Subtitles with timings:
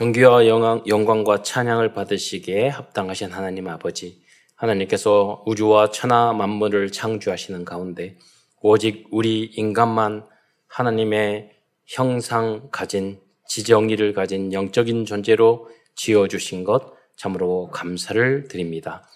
[0.00, 4.22] 존귀와 영광 과 찬양을 받으시기에 합당하신 하나님 아버지,
[4.56, 8.16] 하나님께서 우주와 천하 만물을 창조하시는 가운데
[8.62, 10.24] 오직 우리 인간만
[10.68, 11.50] 하나님의
[11.84, 19.06] 형상 가진 지정의를 가진 영적인 존재로 지어주신 것 참으로 감사를 드립니다.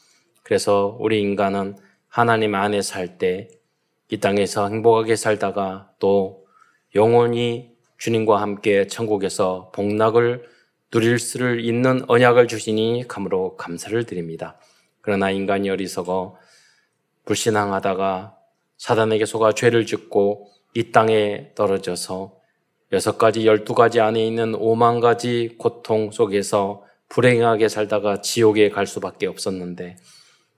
[0.42, 1.78] 그래서 우리 인간은
[2.08, 3.48] 하나님 안에 살 때
[4.10, 6.44] 이 땅에서 행복하게 살다가 또
[6.94, 10.52] 영원히 주님과 함께 천국에서 복락을
[10.94, 14.60] 누릴 수를 있는 언약을 주시니 감으로 감사를 드립니다.
[15.00, 16.38] 그러나 인간이 어리석어
[17.24, 18.36] 불신앙하다가
[18.76, 22.36] 사단에게 속아 죄를 짓고 이 땅에 떨어져서
[22.92, 29.26] 여섯 가지, 열두 가지 안에 있는 오만 가지 고통 속에서 불행하게 살다가 지옥에 갈 수밖에
[29.26, 29.96] 없었는데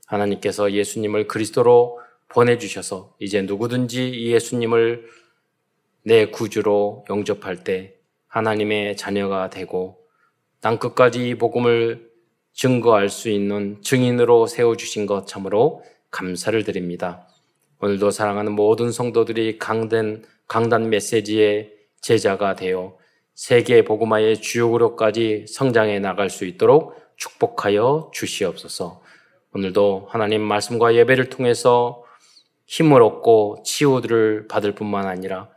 [0.05, 1.99] 하나님께서 예수님을 그리스도로
[2.29, 5.07] 보내주셔서 이제 누구든지 예수님을
[6.03, 7.95] 내 구주로 영접할 때
[8.29, 10.06] 하나님의 자녀가 되고
[10.61, 12.11] 땅 끝까지 복음을
[12.53, 17.29] 증거할 수 있는 증인으로 세워 주신 것 참으로 감사를 드립니다.
[17.81, 22.97] 오늘도 사랑하는 모든 성도들이 강된, 강단 메시지의 제자가 되어
[23.35, 29.03] 세계 복음화의 주역으로까지 성장해 나갈 수 있도록 축복하여 주시옵소서.
[29.53, 32.03] 오늘도 하나님 말씀과 예배를 통해서
[32.67, 35.51] 힘을 얻고 치유를 받을 뿐만 아니라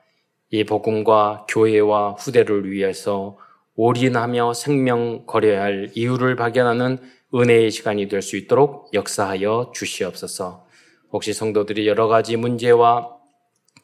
[0.51, 3.37] 이 복음과 교회와 후대를 위해서
[3.81, 6.97] 올인하며 생명 거려야 할 이유를 발견하는
[7.33, 10.67] 은혜의 시간이 될 수 있도록 역사하여 주시옵소서.
[11.13, 13.09] 혹시 성도들이 여러 가지 문제와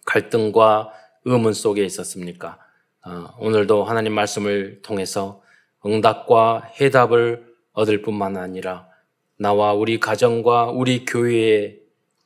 [0.06, 0.92] 갈등과
[1.24, 2.60] 의문 속에 있었습니까?
[3.06, 5.42] 어, 오늘도 하나님 말씀을 통해서
[5.86, 8.90] 응답과 해답을 얻을 뿐만 아니라
[9.38, 11.78] 나와 우리 가정과 우리 교회에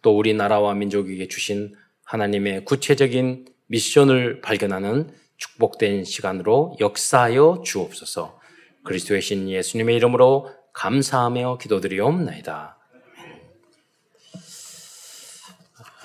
[0.01, 8.39] 또 우리 나라와 민족에게 주신 하나님의 구체적인 미션을 발견하는 축복된 시간으로 역사하여 주옵소서.
[8.83, 12.77] 그리스도의 신 예수님의 이름으로 감사하며 기도드리옵나이다.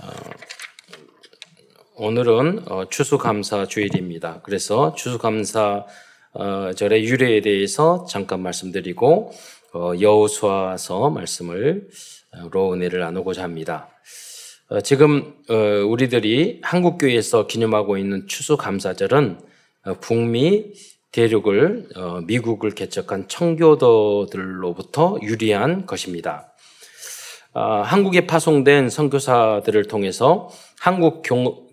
[0.02, 0.06] 어,
[1.96, 4.40] 오늘은 어, 추수감사 주일입니다.
[4.42, 5.86] 그래서 추수감사
[6.32, 9.32] 어, 절의 유래에 대해서 잠깐 말씀드리고
[10.00, 11.88] 여호수아서 말씀을
[12.50, 13.88] 로 은혜를 나누고자 합니다.
[14.82, 19.38] 지금 우리들이 한국 교회에서 기념하고 있는 추수 감사절은
[20.00, 20.72] 북미
[21.12, 21.88] 대륙을
[22.26, 26.54] 미국을 개척한 청교도들로부터 유리한 것입니다.
[27.56, 30.50] 아, 한국에 파송된 선교사들을 통해서
[30.80, 31.22] 한국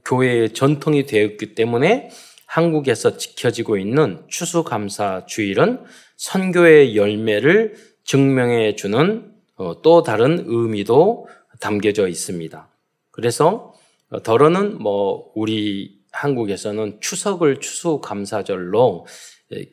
[0.06, 2.12] 교회의 전통이 되었기 때문에
[2.46, 5.80] 한국에서 지켜지고 있는 추수감사 주일은
[6.18, 11.28] 선교의 열매를 증명해 주는 어, 또 다른 의미도
[11.60, 12.71] 담겨져 있습니다.
[13.12, 13.74] 그래서
[14.24, 19.06] 더러는 뭐 우리 한국에서는 추석을 추수감사절로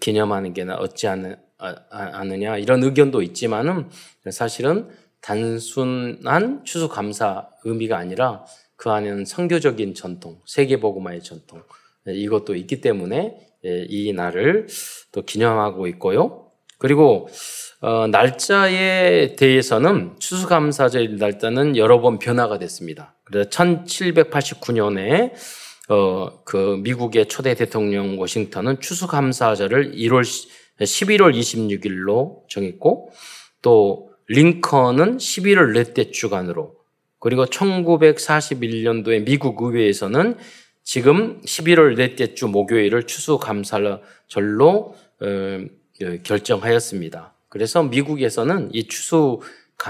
[0.00, 3.90] 기념하는 게 어찌 아, 않느냐 이런 의견도 있지만은
[4.30, 4.88] 사실은
[5.20, 8.44] 단순한 추수감사 의미가 아니라
[8.76, 11.62] 그 안에는 성교적인 전통, 세계복음화의 전통
[12.06, 14.68] 이것도 있기 때문에 이 날을
[15.10, 16.52] 또 기념하고 있고요.
[16.78, 17.28] 그리고
[17.80, 23.16] 어, 날짜에 대해서는 추수감사절 날짜는 여러 번 변화가 됐습니다.
[23.28, 25.32] 그래서 1789년에
[25.88, 30.22] 어, 그 미국의 초대 대통령 워싱턴은 추수감사절을 1월
[30.80, 33.10] 11월 26일로 정했고
[33.62, 36.76] 또 링컨은 11월 넷째 주간으로
[37.18, 40.36] 그리고 1941년도에 미국 의회에서는
[40.84, 45.64] 지금 11월 넷째 주 목요일을 추수감사절로 어,
[46.22, 47.34] 결정하였습니다.
[47.48, 49.88] 그래서 미국에서는 이 추수감사절을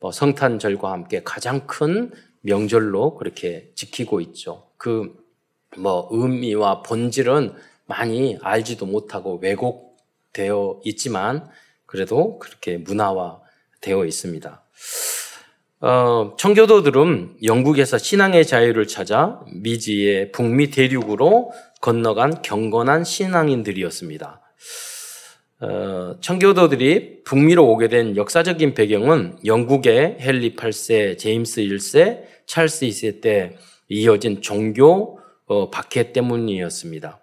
[0.00, 4.70] 뭐 성탄절과 함께 가장 큰 명절로 그렇게 지키고 있죠.
[4.76, 5.20] 그
[5.76, 7.54] 뭐 의미와 본질은
[7.86, 11.48] 많이 알지도 못하고 왜곡되어 있지만
[11.86, 13.40] 그래도 그렇게 문화화
[13.80, 14.64] 되어 있습니다.
[15.82, 24.39] 어, 청교도들은 영국에서 신앙의 자유를 찾아 미지의 북미 대륙으로 건너간 경건한 신앙인들이었습니다.
[25.60, 33.56] 어, 청교도들이 북미로 오게 된 역사적인 배경은 영국의 헨리 8세, 제임스 1세, 찰스 2세 때
[33.88, 37.20] 이어진 종교 어, 박해 때문이었습니다.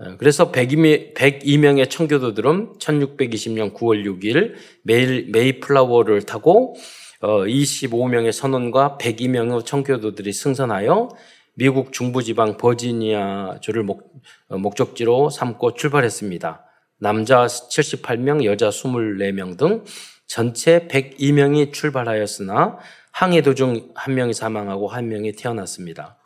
[0.00, 6.76] 어, 그래서 102명의 청교도들은 1620년 9월 6일 메일, 메이플라워를 타고
[7.22, 11.08] 25명의 어, 선원과 102명의 청교도들이 승선하여
[11.54, 14.12] 미국 중부지방 버지니아주를 목,
[14.48, 16.66] 어, 목적지로 삼고 출발했습니다.
[17.02, 19.82] 남자 78명, 여자 24명 등
[20.28, 22.78] 전체 102명이 출발하였으나
[23.10, 26.20] 항해 도중 한 명이 사망하고 한 명이 태어났습니다.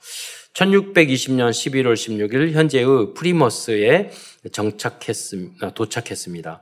[0.53, 4.11] 1620년 11월 16일 현재의 프리머스에
[4.53, 5.71] 정착했습니다.
[5.73, 6.61] 도착했습니다.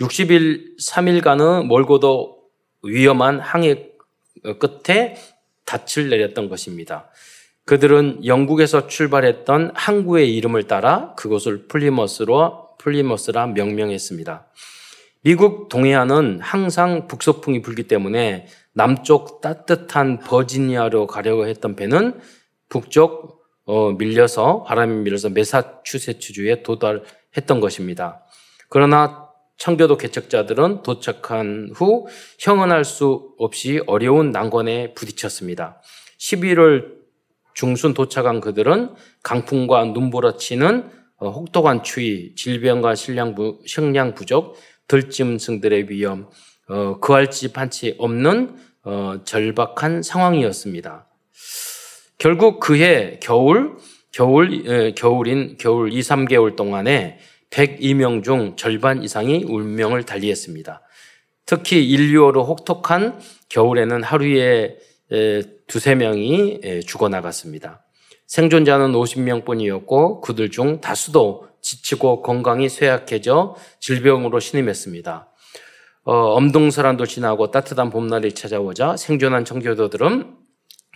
[0.00, 2.38] 60일 3일간은 멀고도
[2.82, 3.90] 위험한 항해
[4.58, 5.16] 끝에
[5.66, 7.10] 닻을 내렸던 것입니다.
[7.66, 14.46] 그들은 영국에서 출발했던 항구의 이름을 따라 그곳을 플리머스로 플리머스라 명명했습니다.
[15.22, 22.20] 미국 동해안은 항상 북서풍이 불기 때문에 남쪽 따뜻한 버지니아로 가려고 했던 배는
[22.70, 28.24] 북쪽 어, 밀려서 바람이 밀려서 메사추세츠주에 도달했던 것입니다.
[28.68, 29.28] 그러나
[29.58, 32.06] 청교도 개척자들은 도착한 후
[32.38, 35.82] 형언할 수 없이 어려운 난관에 부딪혔습니다.
[36.18, 37.00] 11월
[37.52, 44.56] 중순 도착한 그들은 강풍과 눈보라 치는 어, 혹독한 추위, 질병과 식량, 부, 식량 부족,
[44.88, 46.28] 들짐승들의 위험,
[46.68, 51.06] 어, 그할 집한채 없는 어, 절박한 상황이었습니다.
[52.18, 53.76] 결국 그해 겨울,
[54.12, 57.18] 겨울, 에, 겨울인 겨울 2, 3개월 동안에
[57.50, 60.82] 102명 중 절반 이상이 운명을 달리했습니다.
[61.44, 64.76] 특히 인류어로 혹독한 겨울에는 하루에
[65.66, 67.84] 두세 명이 죽어나갔습니다.
[68.30, 75.28] 생존자는 50명뿐이었고 그들 중 다수도 지치고 건강이 쇠약해져 질병으로 신음했습니다.
[76.04, 80.36] 어, 엄동설한도 지나고 따뜻한 봄날이 찾아오자 생존한 청교도들은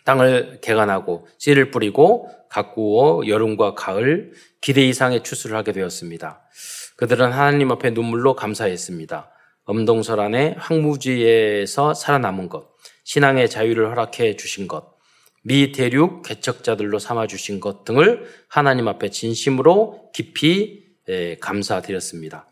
[0.04, 4.30] 땅을 개간하고 씨를 뿌리고 가꾸어 여름과 가을
[4.60, 6.40] 기대 이상의 추수를 하게 되었습니다.
[6.96, 9.28] 그들은 하나님 앞에 눈물로 감사했습니다.
[9.64, 12.68] 엄동설 안에 황무지에서 살아남은 것,
[13.02, 14.93] 신앙의 자유를 허락해 주신 것,
[15.46, 20.84] 미 대륙 개척자들로 삼아 주신 것 등을 하나님 앞에 진심으로 깊이
[21.40, 22.46] 감사드렸습니다.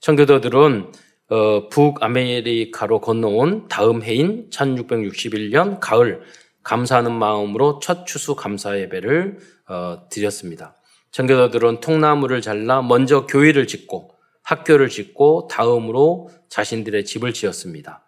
[0.00, 0.92] 청교도들은
[1.30, 6.22] 어, 북아메리카로 건너온 다음 해인 1661년 가을
[6.62, 10.76] 감사하는 마음으로 첫 추수 감사 예배를 어, 드렸습니다.
[11.10, 14.12] 청교도들은 통나무를 잘라 먼저 교회를 짓고
[14.42, 18.06] 학교를 짓고 다음으로 자신들의 집을 지었습니다.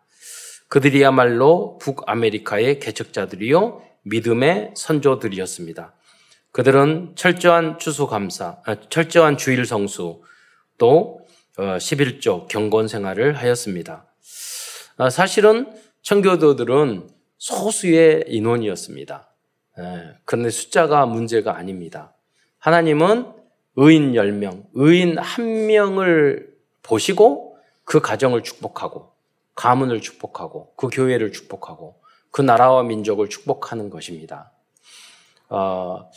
[0.69, 5.95] 그들이야말로 북아메리카의 개척자들이요 믿음의 선조들이었습니다.
[6.53, 10.23] 그들은 철저한 추수 감사, 아, 철저한 주일 성수,
[10.79, 11.21] 또
[11.57, 14.07] 11조 어, 경건 생활을 하였습니다.
[14.97, 17.09] 아, 사실은 청교도들은
[17.39, 19.31] 소수의 인원이었습니다.
[19.79, 22.15] 예, 그런데 숫자가 문제가 아닙니다.
[22.59, 23.33] 하나님은
[23.77, 26.49] 의인 10명, 의인 1명을
[26.83, 29.13] 보시고 그 가정을 축복하고
[29.55, 32.00] 가문을 축복하고 그 교회를 축복하고
[32.31, 34.53] 그 나라와 민족을 축복하는 것입니다.
[35.49, 36.09] 어,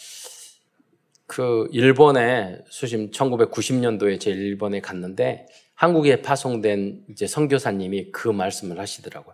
[1.27, 9.33] 그 일본에 수심 1990년도에 제 일본에 갔는데 한국에 파송된 이제 선교사님이 그 말씀을 하시더라고요.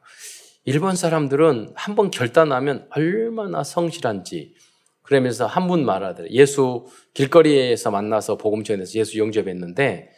[0.65, 4.53] 일본 사람들은 한 번 결단하면 얼마나 성실한지
[5.01, 6.31] 그러면서 한 분 말하더래요.
[6.31, 10.11] 예수 길거리에서 만나서 복음 전해서 예수 영접했는데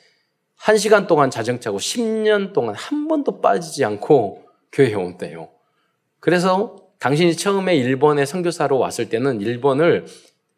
[0.57, 5.49] 한 시간 동안 자전차고 10년 동안 한 번도 빠지지 않고 교회에 온대요.
[6.21, 10.06] 그래서 당신이 처음에 일본에 선교사로 왔을 때는 일본을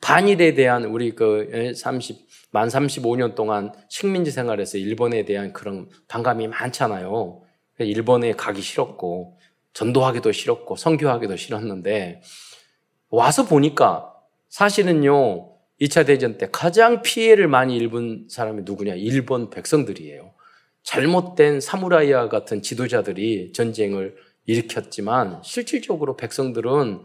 [0.01, 2.17] 반일에 대한 우리 그 30,
[2.51, 7.41] 만 35년 동안 식민지 생활에서 일본에 대한 그런 반감이 많잖아요.
[7.79, 9.39] 일본에 가기 싫었고
[9.71, 12.21] 전도하기도 싫었고 선교하기도 싫었는데
[13.09, 14.13] 와서 보니까
[14.49, 15.49] 사실은요
[15.79, 18.95] 2차 대전 때 가장 피해를 많이 입은 사람이 누구냐?
[18.95, 20.33] 일본 백성들이에요.
[20.83, 27.03] 잘못된 사무라이와 같은 지도자들이 전쟁을 일으켰지만 실질적으로 백성들은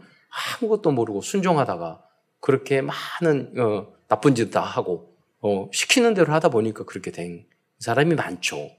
[0.61, 2.01] 아무것도 모르고 순종하다가
[2.39, 7.45] 그렇게 많은 어, 나쁜 짓 다 하고 어, 시키는 대로 하다 보니까 그렇게 된
[7.79, 8.69] 사람이 많죠.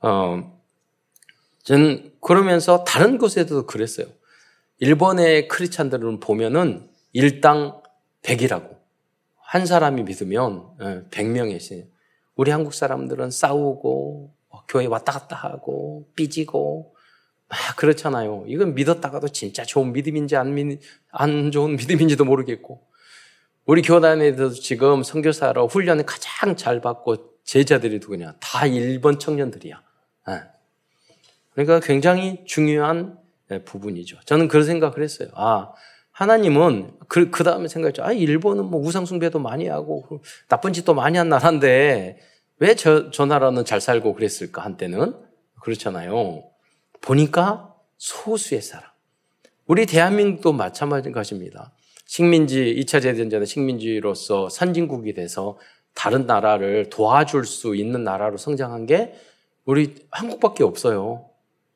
[0.00, 0.62] 어,
[1.62, 4.06] 저는 그러면서 다른 곳에도 그랬어요.
[4.78, 7.80] 일본의 크리스찬들은 보면은 일당
[8.22, 8.76] 100이라고.
[9.40, 11.90] 한 사람이 믿으면 100명의 신.
[12.34, 16.94] 우리 한국 사람들은 싸우고 뭐 교회 왔다 갔다 하고 삐지고
[17.48, 18.44] 막 그렇잖아요.
[18.48, 22.82] 이건 믿었다가도 진짜 좋은 믿음인지 안, 믿, 안 좋은 믿음인지도 모르겠고
[23.64, 28.34] 우리 교단에도 지금 선교사로 훈련을 가장 잘 받고 제자들이 누구냐?
[28.40, 29.82] 다 일본 청년들이야.
[31.56, 33.18] 그러니까 굉장히 중요한
[33.50, 34.18] 예, 부분이죠.
[34.24, 35.28] 저는 그런 생각을 했어요.
[35.34, 35.72] 아,
[36.10, 38.02] 하나님은 그, 그 다음에 생각했죠.
[38.02, 40.04] 아, 일본은 뭐 우상숭배도 많이 하고
[40.48, 42.18] 나쁜 짓도 많이 한 나라인데
[42.58, 45.14] 왜 저, 저 나라는 잘 살고 그랬을까, 한때는?
[45.62, 46.44] 그렇잖아요.
[47.00, 48.90] 보니까 소수의 사람.
[49.66, 51.72] 우리 대한민국도 마찬가지인 것입니다.
[52.06, 55.58] 식민지, 2차 대전전에 식민지로서 선진국이 돼서
[55.94, 59.14] 다른 나라를 도와줄 수 있는 나라로 성장한 게
[59.64, 61.28] 우리 한국밖에 없어요.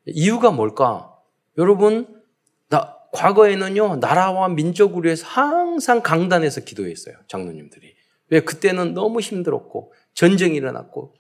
[0.06, 1.16] 이유가 뭘까?
[1.58, 2.22] 여러분,
[2.68, 7.16] 나 과거에는요, 나라와 민족을 위해서 항상 강단에서 기도했어요.
[7.26, 7.94] 장로님들이.
[8.28, 8.40] 왜?
[8.40, 11.14] 그때는 너무 힘들었고, 전쟁이 일어났고,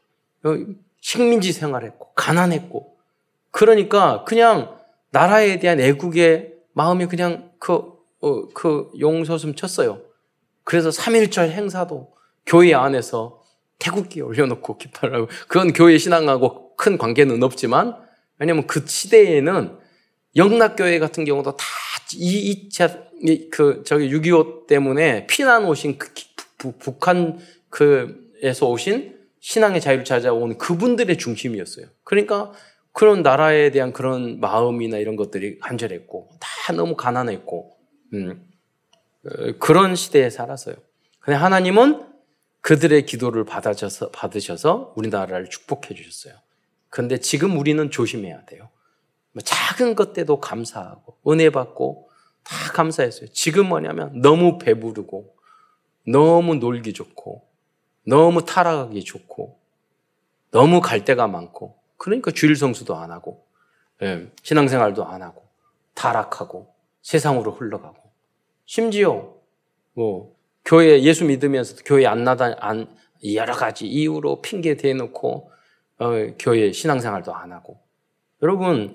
[0.44, 0.56] 어,
[1.00, 2.96] 식민지 생활했고, 가난했고,
[3.50, 4.76] 그러니까 그냥
[5.10, 7.74] 나라에 대한 애국의 마음이 그냥 그,
[8.20, 10.02] 어, 그 용서숨 쳤어요.
[10.64, 12.12] 그래서 3.1절 행사도
[12.46, 13.42] 교회 안에서
[13.78, 17.96] 태국기 올려놓고 깃발하고, 그건 교회 신앙하고 큰 관계는 없지만,
[18.38, 19.78] 왜냐면 그 시대에는
[20.36, 21.64] 영락교회 같은 경우도 다
[22.14, 26.08] 이, 2차, 그, 저기 6.25 때문에 피난 오신 그,
[26.78, 27.38] 북한
[27.68, 31.86] 그에서 오신 신앙의 자유를 찾아온 그분들의 중심이었어요.
[32.04, 32.52] 그러니까
[32.92, 37.76] 그런 나라에 대한 그런 마음이나 이런 것들이 간절했고, 다 너무 가난했고,
[38.14, 38.48] 음,
[39.24, 40.74] 어, 그런 시대에 살았어요.
[41.20, 42.06] 근데 하나님은
[42.60, 46.34] 그들의 기도를 받아셔서, 받으셔서 우리나라를 축복해 주셨어요.
[46.88, 48.68] 그런데 지금 우리는 조심해야 돼요.
[49.32, 52.10] 뭐 작은 것 때도 감사하고, 은혜 받고,
[52.42, 53.28] 다 감사했어요.
[53.32, 55.36] 지금 뭐냐면 너무 배부르고,
[56.06, 57.46] 너무 놀기 좋고,
[58.04, 59.60] 너무 타락하기 좋고,
[60.50, 63.46] 너무 갈 데가 많고, 그러니까 주일 성수도 안 하고,
[64.02, 65.42] 예, 신앙생활도 안 하고,
[65.94, 68.10] 타락하고, 세상으로 흘러가고,
[68.64, 69.34] 심지어
[69.94, 72.86] 뭐 교회 예수 믿으면서 교회 안 나다 안
[73.34, 75.50] 여러 가지 이유로 핑계 대놓고
[75.98, 77.80] 어, 교회 신앙생활도 안 하고.
[78.42, 78.94] 여러분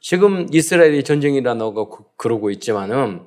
[0.00, 3.22] 지금 이스라엘이 전쟁이라고 그러고 있지만은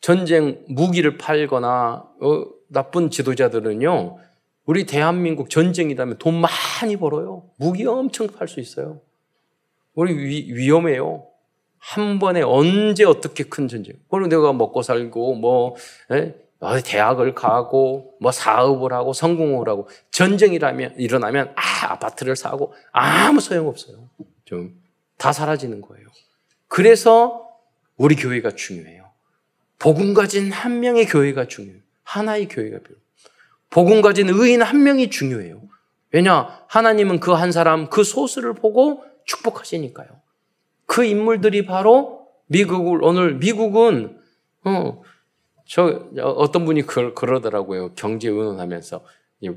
[0.00, 4.18] 전쟁 무기를 팔거나 어, 나쁜 지도자들은요
[4.70, 9.00] 우리 대한민국 전쟁이라면 돈 많이 벌어요 무기 엄청 팔 수 있어요
[9.94, 11.26] 우리 위, 위험해요
[11.78, 13.94] 한 번에 언제 어떻게 큰 전쟁.
[14.10, 15.76] 그리고 내가 먹고 살고 뭐
[16.10, 16.34] 에?
[16.84, 24.10] 대학을 가고 뭐 사업을 하고 성공을 하고 전쟁이라면 일어나면 아 아파트를 사고 아무 소용 없어요.
[24.44, 24.80] 좀
[25.20, 26.06] 다 사라지는 거예요.
[26.66, 27.46] 그래서
[27.98, 29.10] 우리 교회가 중요해요.
[29.78, 31.82] 복음 가진 한 명의 교회가 중요해요.
[32.04, 32.96] 하나의 교회가 필요.
[33.70, 35.62] 복음 가진 의인 한 명이 중요해요.
[36.12, 36.64] 왜냐?
[36.68, 40.08] 하나님은 그 한 사람 그 소수를 보고 축복하시니까요.
[40.86, 44.18] 그 인물들이 바로 미국을 오늘 미국은
[44.64, 45.02] 어,
[45.64, 47.94] 저 어떤 분이 그, 그러더라고요.
[47.94, 49.04] 경제 의논하면서
[49.40, 49.48] 이,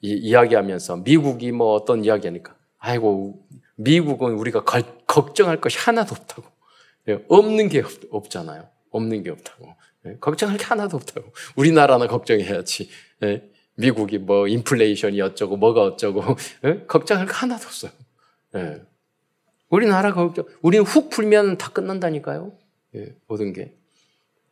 [0.00, 2.54] 이, 이야기하면서 미국이 뭐 어떤 이야기 하니까.
[2.78, 3.44] 아이고
[3.74, 6.48] 미국은 우리가 걸, 걱정할 것이 하나도 없다고.
[7.06, 8.68] 네, 없는 게 없, 잖아요.
[8.90, 9.66] 없는 게 없다고.
[10.02, 11.32] 네, 걱정할 게 하나도 없다고.
[11.56, 12.88] 우리나라는 걱정해야지.
[13.20, 16.22] 네, 미국이 뭐 인플레이션이 어쩌고 뭐가 어쩌고
[16.88, 17.90] 걱정할 게 하나도 없어요.
[19.68, 22.52] 우리나라 걱정, 우리는 훅 풀면 다 끝난다니까요.
[22.94, 23.76] 예, 모든 게.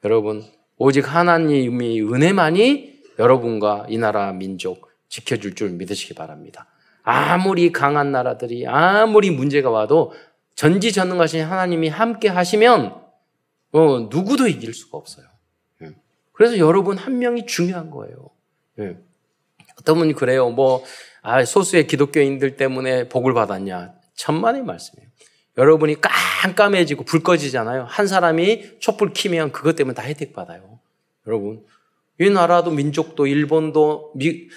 [0.05, 0.45] 여러분,
[0.77, 6.67] 오직 하나님의 은혜만이 여러분과 이 나라 민족 지켜줄 줄 믿으시기 바랍니다.
[7.03, 10.13] 아무리 강한 나라들이, 아무리 문제가 와도
[10.57, 13.01] 전지전능하신 하나님이 함께 하시면,
[13.73, 15.27] 어, 누구도 이길 수가 없어요.
[15.83, 15.91] 예.
[16.33, 18.31] 그래서 여러분 한 명이 중요한 거예요.
[19.75, 19.81] 예.
[19.81, 20.51] 어떤 분이 그래요.
[20.51, 20.85] 뭐,
[21.23, 23.95] 아, 소수의 기독교인들 때문에 복을 받았냐.
[24.15, 25.09] 천만의 말씀이에요.
[25.57, 27.85] 여러분이 깜깜해지고 불 꺼지잖아요.
[27.89, 30.81] 한 사람이 촛불 키면 그것 때문에 다 혜택 받아요.
[31.27, 31.65] 여러분,
[32.21, 34.49] 이 나라도 민족도 일본도 미,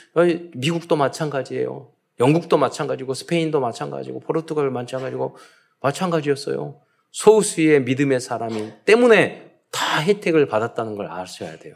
[0.54, 1.92] 미국도 마찬가지예요.
[2.20, 5.38] 영국도 마찬가지고 스페인도 마찬가지고 포르투갈 마찬가지고
[5.82, 6.80] 마찬가지였어요.
[7.12, 11.76] 소수의 믿음의 사람이 때문에 다 혜택을 받았다는 걸 아셔야 돼요.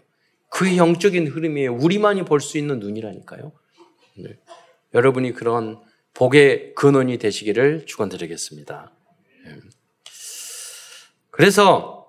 [0.52, 1.74] 그 영적인 흐름이에요.
[1.74, 3.52] 우리만이 볼 수 있는 눈이라니까요.
[4.18, 4.38] 네.
[4.94, 5.80] 여러분이 그런
[6.14, 8.92] 복의 근원이 되시기를 축원드리겠습니다.
[9.48, 9.56] 예.
[11.32, 12.06] 그래서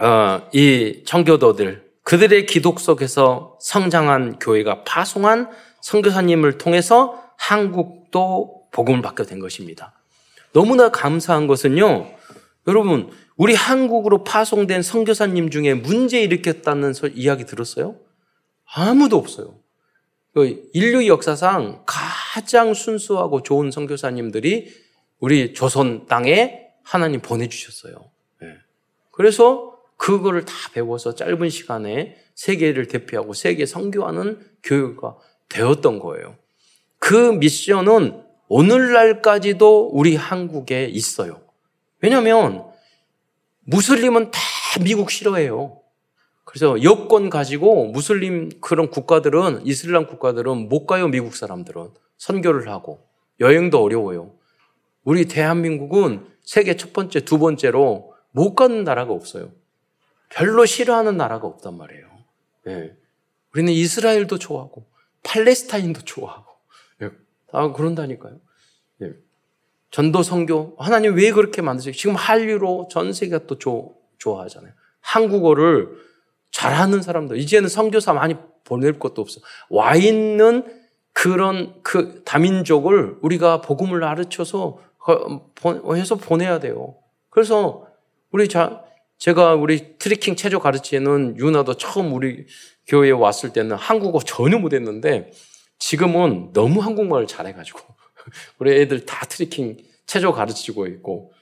[0.00, 9.40] 어, 이 청교도들 그들의 기독 속에서 성장한 교회가 파송한 선교사님을 통해서 한국도 복음을 받게 된
[9.40, 9.98] 것입니다.
[10.52, 12.10] 너무나 감사한 것은요,
[12.68, 17.96] 여러분 우리 한국으로 파송된 선교사님 중에 문제 일으켰다는 이야기 들었어요?
[18.64, 19.58] 아무도 없어요.
[20.32, 24.72] 그 인류 역사상 가장 순수하고 좋은 선교사님들이
[25.20, 27.94] 우리 조선 땅에 하나님 보내주셨어요.
[28.40, 28.48] 네.
[29.10, 35.16] 그래서 그거를 다 배워서 짧은 시간에 세계를 대표하고 세계 선교하는 교육가
[35.48, 36.36] 되었던 거예요.
[36.98, 41.40] 그 미션은 오늘날까지도 우리 한국에 있어요.
[42.00, 42.73] 왜냐하면
[43.64, 44.40] 무슬림은 다
[44.82, 45.80] 미국 싫어해요.
[46.44, 53.06] 그래서 여권 가지고 무슬림 그런 국가들은 이슬람 국가들은 못 가요 미국 사람들은 선교를 하고
[53.40, 54.32] 여행도 어려워요.
[55.04, 59.50] 우리 대한민국은 세계 첫 번째, 두 번째로 못 가는 나라가 없어요.
[60.28, 62.06] 별로 싫어하는 나라가 없단 말이에요.
[62.64, 62.92] 네.
[63.52, 64.86] 우리는 이스라엘도 좋아하고,
[65.22, 66.52] 팔레스타인도 좋아하고,
[66.98, 67.10] 네.
[67.50, 68.40] 다 그런다니까요.
[69.94, 69.96] 네.
[69.96, 71.94] 전도 선교, 하나님 왜 그렇게 만드세요?
[71.94, 74.72] 지금 한류로 전 세계가 또 조, 좋아하잖아요.
[75.00, 75.88] 한국어를
[76.50, 78.34] 잘하는 사람들, 이제는 선교사 많이
[78.64, 79.40] 보낼 것도 없어.
[79.70, 80.64] 와 있는
[81.12, 84.78] 그런 그 다민족을 우리가 복음을 가르쳐서
[85.94, 86.96] 해서 보내야 돼요.
[87.30, 87.86] 그래서
[88.32, 88.82] 우리 자,
[89.18, 92.46] 제가 우리 tricking 체조 가르치는 유나도 처음 우리
[92.88, 95.30] 교회에 왔을 때는 한국어 전혀 못했는데
[95.78, 97.94] 지금은 너무 한국말을 잘해가지고
[98.58, 101.32] 우리 애들 다 tricking 체조 가르치고 있고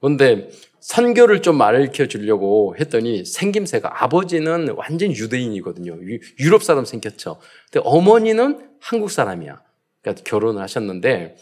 [0.00, 5.98] 그런데 선교를 좀 가르쳐 주려고 했더니 생김새가 아버지는 완전 유대인이거든요.
[6.40, 7.38] 유럽 사람 생겼죠.
[7.70, 9.62] 근데 어머니는 한국 사람이야.
[10.02, 11.36] 그러니까 결혼을 하셨는데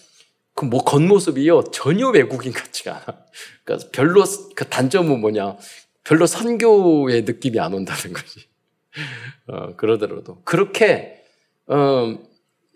[0.55, 3.25] 그 뭐 겉모습이요 전혀 외국인 같지가 않아.
[3.65, 5.57] 그러니까 별로 그 단점은 뭐냐?
[6.05, 8.47] 별로 선교의 느낌이 안 온다는 거지.
[9.49, 11.25] 어, 그러더라도 그렇게
[11.67, 12.19] 어,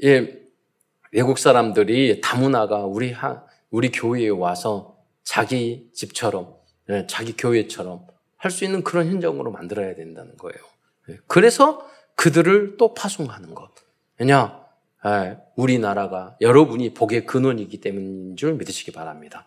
[0.02, 0.43] 예,
[1.14, 6.56] 외국 사람들이 다문화가 우리 하, 우리 교회에 와서 자기 집처럼
[6.90, 8.06] 예, 자기 교회처럼
[8.36, 10.58] 할 수 있는 그런 현장으로 만들어야 된다는 거예요.
[11.08, 13.70] 예, 그래서 그들을 또 파송하는 것.
[14.18, 14.60] 왜냐?
[15.06, 19.46] 예, 우리나라가 여러분이 복의 근원이기 때문인 줄 믿으시기 바랍니다.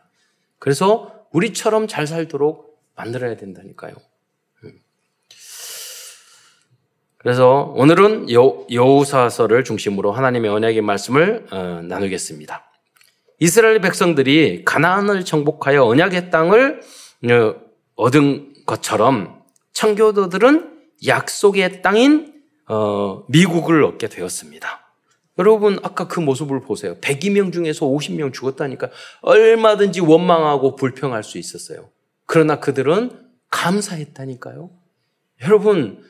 [0.59, 3.93] 그래서 우리처럼 잘 살도록 만들어야 된다니까요.
[7.27, 12.71] 그래서 오늘은 여우사서를 중심으로 하나님의 언약의 말씀을 어, 나누겠습니다.
[13.39, 16.79] 이스라엘 백성들이 가나안을 정복하여 언약의 땅을
[17.29, 17.55] 어,
[17.97, 19.41] 얻은 것처럼
[19.73, 20.71] 청교도들은
[21.05, 22.33] 약속의 땅인
[22.69, 24.93] 어, 미국을 얻게 되었습니다.
[25.37, 26.95] 여러분 아까 그 모습을 보세요.
[27.01, 31.89] 102명 중에서 50명 죽었다니까 얼마든지 원망하고 불평할 수 있었어요.
[32.25, 33.11] 그러나 그들은
[33.49, 34.69] 감사했다니까요.
[35.43, 36.06] 여러분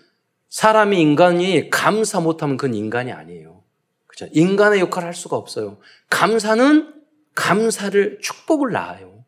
[0.50, 3.64] 사람이 인간이 감사 못하면 그건 인간이 아니에요.
[4.08, 4.28] 그죠?
[4.32, 5.78] 인간의 역할을 할 수가 없어요.
[6.10, 6.94] 감사는
[7.36, 9.26] 감사를 축복을 낳아요.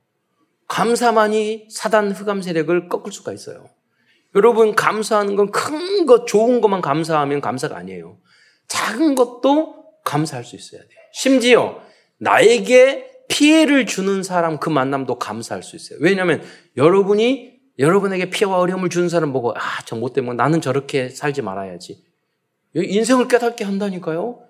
[0.67, 3.69] 감사만이 사단 흑암 세력을 꺾을 수가 있어요.
[4.35, 8.17] 여러분 감사하는 건 큰 것, 좋은 것만 감사하면 감사가 아니에요.
[8.67, 10.99] 작은 것도 감사할 수 있어야 돼요.
[11.11, 11.81] 심지어
[12.19, 15.99] 나에게 피해를 주는 사람 그 만남도 감사할 수 있어요.
[16.01, 16.43] 왜냐하면
[16.77, 22.04] 여러분이 여러분에게 피해와 어려움을 주는 사람 보고 아, 저못 때문에 나는 저렇게 살지 말아야지.
[22.76, 24.42] 인생을 깨닫게 한다니까요.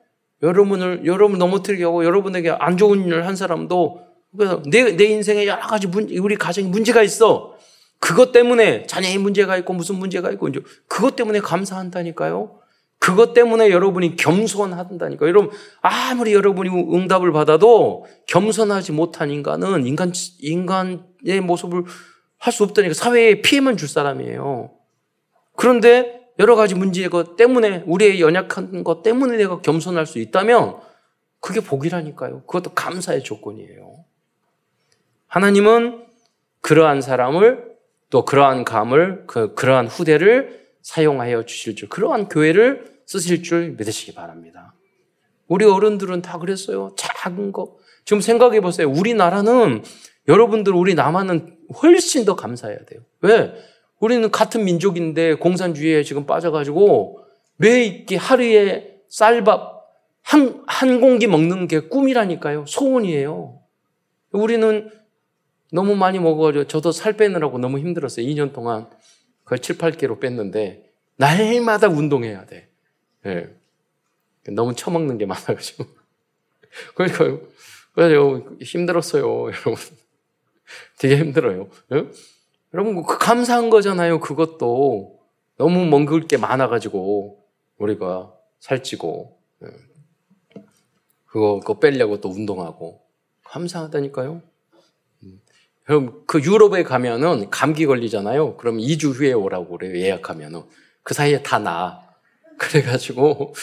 [0.42, 4.02] 여러분을 여러분 넘어뜨리게 하고 여러분에게 안 좋은 일을 한 사람도
[4.36, 7.56] 그래서 내, 내 인생에 여러 가지 문, 우리 가정에 문제가 있어.
[8.00, 12.60] 그것 때문에 자녀의 문제가 있고 무슨 문제가 있고 이제 그것 때문에 감사한다니까요.
[13.00, 15.28] 그것 때문에 여러분이 겸손한다니까.
[15.28, 21.84] 여러분 아무리 여러분이 응답을 받아도 겸손하지 못한 인간은 인간 인간의 모습을
[22.40, 24.72] 할 수 없다니까 사회에 피해만 줄 사람이에요.
[25.56, 30.78] 그런데 여러 가지 문제 것 때문에 우리의 연약한 것 때문에 내가 겸손할 수 있다면
[31.42, 32.44] 그게 복이라니까요.
[32.44, 34.06] 그것도 감사의 조건이에요.
[35.28, 36.06] 하나님은
[36.62, 37.70] 그러한 사람을
[38.10, 44.74] 또 그러한 감을 그 그러한 후대를 사용하여 주실 줄 그러한 교회를 쓰실 줄 믿으시기 바랍니다.
[45.48, 46.96] 우리 어른들은 다 그랬어요.
[46.98, 47.78] 작은 거.
[48.06, 48.90] 지금 생각해 보세요.
[48.90, 49.84] 우리나라는
[50.28, 53.02] 여러분들 우리 남한은 훨씬 더 감사해야 돼요.
[53.22, 53.54] 왜?
[54.00, 57.20] 우리는 같은 민족인데 공산주의에 지금 빠져가지고
[57.58, 59.80] 매끼 하루에 쌀밥
[60.22, 62.66] 한, 한 공기 먹는 게 꿈이라니까요.
[62.68, 63.60] 소원이에요.
[64.32, 64.92] 우리는
[65.72, 68.26] 너무 많이 먹어가지고 저도 살 빼느라고 너무 힘들었어요.
[68.26, 68.90] 2년 동안
[69.44, 72.70] 거의 7, 8kg 뺐는데 날마다 운동해야 돼.
[73.24, 73.48] 네.
[74.52, 75.86] 너무 처먹는 게 많아가지고.
[76.96, 77.46] 그러니까
[77.94, 79.76] 그래서 힘들었어요, 여러분.
[80.98, 81.70] 되게 힘들어요.
[81.90, 82.06] 네?
[82.74, 84.20] 여러분, 그 감사한 거잖아요.
[84.20, 85.20] 그것도.
[85.58, 87.44] 너무 먹을 게 많아가지고,
[87.78, 89.70] 우리가 살찌고, 네.
[91.26, 93.02] 그거, 그거 빼려고 또 운동하고.
[93.44, 94.42] 감사하다니까요.
[95.24, 95.42] 음.
[95.84, 98.58] 그럼 그 유럽에 가면은 감기 걸리잖아요.
[98.58, 99.98] 그럼 2주 후에 오라고 그래요.
[99.98, 100.64] 예약하면은.
[101.04, 102.02] 그 사이에 다 나.
[102.58, 103.54] 그래가지고,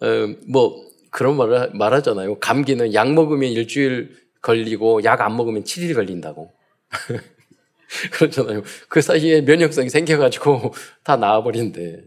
[0.00, 0.06] 어,
[0.48, 2.40] 뭐, 그런 말을 말하잖아요.
[2.40, 6.52] 감기는 약 먹으면 일주일 걸리고 약 안 먹으면 7일 걸린다고.
[8.12, 8.62] 그렇잖아요.
[8.88, 12.04] 그 사이에 면역성이 생겨가지고 다 나아버린대.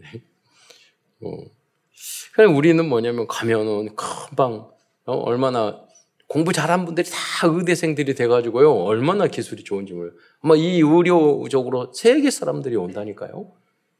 [1.22, 1.30] 어.
[2.34, 4.70] 그냥 우리는 뭐냐면 가면은 금방
[5.04, 5.80] 어, 얼마나
[6.28, 8.72] 공부 잘한 분들이 다 의대생들이 돼가지고요.
[8.72, 10.12] 얼마나 기술이 좋은지 몰라요.
[10.40, 13.50] 아마 이 의료적으로 세계 사람들이 온다니까요.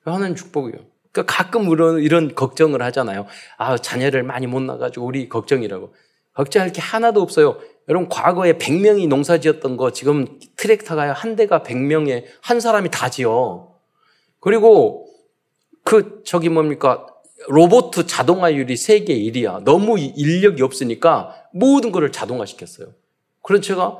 [0.05, 0.85] 하나님 축복이에요.
[1.11, 3.27] 그러니까 가끔 이런, 이런 걱정을 하잖아요.
[3.57, 5.95] 아, 자녀를 많이 못 나가지고 우리 걱정이라고.
[6.39, 7.59] 걱정할 게 하나도 없어요.
[7.89, 13.75] 여러분 과거에 100명이 농사 지었던 거 지금 트랙터가 한 대가 100명에 한 사람이 다 지어.
[14.39, 15.09] 그리고
[15.83, 17.07] 그 저기 뭡니까
[17.49, 19.65] 로봇 자동화율이 세계 1위야.
[19.65, 22.95] 너무 인력이 없으니까 모든 것을 자동화 시켰어요.
[23.43, 23.99] 그래서 제가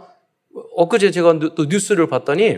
[0.77, 2.57] 엊그제 제가 또 뉴스를 봤더니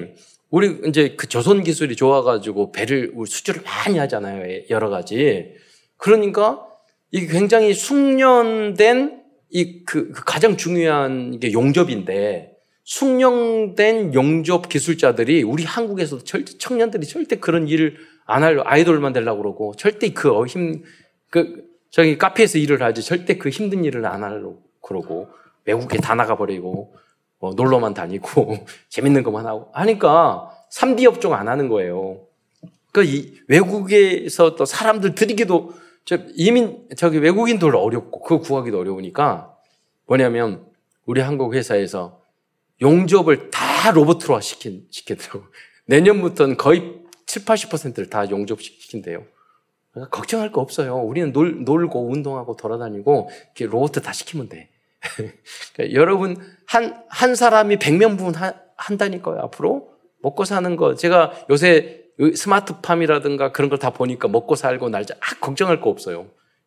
[0.50, 4.64] 우리 이제 그 조선 기술이 좋아가지고 배를 수주를 많이 하잖아요.
[4.68, 5.54] 여러 가지.
[5.96, 6.66] 그러니까
[7.12, 9.19] 이게 굉장히 숙련된
[9.50, 17.68] 이그 그 가장 중요한 게 용접인데 숙련된 용접 기술자들이 우리 한국에서도 절대 청년들이 절대 그런
[17.68, 23.84] 일을 안 하려 아이돌만 되려고 그러고 절대 그힘그 저기 카페에서 일을 하지 절대 그 힘든
[23.84, 25.28] 일을 안 하려고 그러고
[25.64, 26.94] 외국에 다 나가 버리고
[27.38, 32.20] 뭐 놀러만 다니고 재밌는 것만 하고 하니까 3D 업종 안 하는 거예요.
[32.92, 35.80] 그이 외국에서 또 사람들 들이기도 저
[36.34, 39.56] 이민 저기 외국인들 어렵고 그거 구하기도 어려우니까
[40.06, 40.66] 뭐냐면
[41.06, 42.20] 우리 한국 회사에서
[42.80, 45.44] 용접을 다 로봇으로 시킨 시키더라고.
[45.86, 49.24] 내년부터는 거의 7, 80%를 다 용접시킨대요.
[49.92, 50.96] 그러니까 걱정할 거 없어요.
[50.96, 54.70] 우리는 놀, 놀고 운동하고 돌아다니고 이렇게 로봇 다 시키면 돼.
[55.74, 56.36] 그러니까 여러분
[56.66, 58.34] 한, 한 사람이 100명 분
[58.76, 59.40] 한다니까요.
[59.42, 59.90] 앞으로
[60.22, 62.04] 먹고 사는 거 제가 요새
[62.34, 66.26] 스마트팜이라든가 그런 걸 다 보니까 먹고 살고 날짜 아, 걱정할 거 없어요.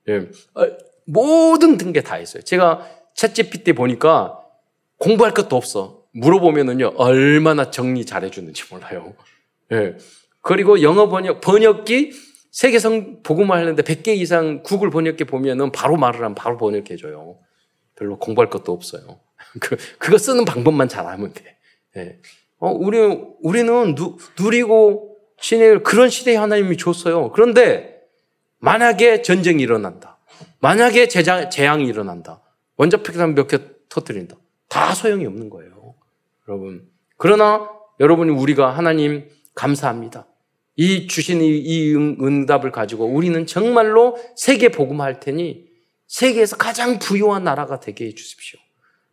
[0.09, 0.27] 예.
[0.55, 0.67] 어,
[1.05, 2.43] 모든 등게 다 있어요.
[2.43, 4.39] 제가 챗GPT 보니까
[4.97, 6.03] 공부할 것도 없어.
[6.13, 9.13] 물어보면은요 얼마나 정리 잘해주는지 몰라요.
[9.71, 9.95] 예.
[10.41, 12.11] 그리고 영어 번역 번역기
[12.51, 17.37] 세계성 복음을 하는데 100개 이상 구글 번역기 보면은 바로 말을 하면 바로 번역해줘요.
[17.95, 19.19] 별로 공부할 것도 없어요.
[19.59, 21.57] 그, 그거 쓰는 방법만 잘 알면 돼.
[21.97, 22.19] 예.
[22.59, 22.97] 어, 우리,
[23.41, 25.12] 우리는 누, 누리고
[25.43, 27.29] 신의 그런 시대에 하나님이 줬어요.
[27.33, 28.01] 그런데
[28.59, 30.17] 만약에 전쟁이 일어난다.
[30.61, 32.41] 만약에 재장, 재앙이 일어난다.
[32.77, 34.37] 원자폭탄 몇 개 터뜨린다.
[34.69, 35.95] 다 소용이 없는 거예요.
[36.47, 36.89] 여러분.
[37.17, 40.27] 그러나 여러분이 우리가 하나님 감사합니다.
[40.77, 45.67] 이 주신 이, 이 응답을 가지고 우리는 정말로 세계 복음할 테니
[46.07, 48.59] 세계에서 가장 부유한 나라가 되게 해 주십시오.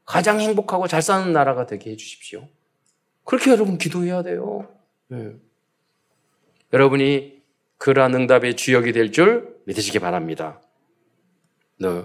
[0.04, 2.46] 가장 행복하고 잘 사는 나라가 되게 해 주십시오.
[3.24, 4.68] 그렇게 여러분 기도해야 돼요.
[5.08, 5.32] 네.
[6.72, 7.40] 여러분이
[7.78, 10.60] 그러한 응답의 주역이 될 줄 믿으시기 바랍니다.
[11.78, 12.04] 네.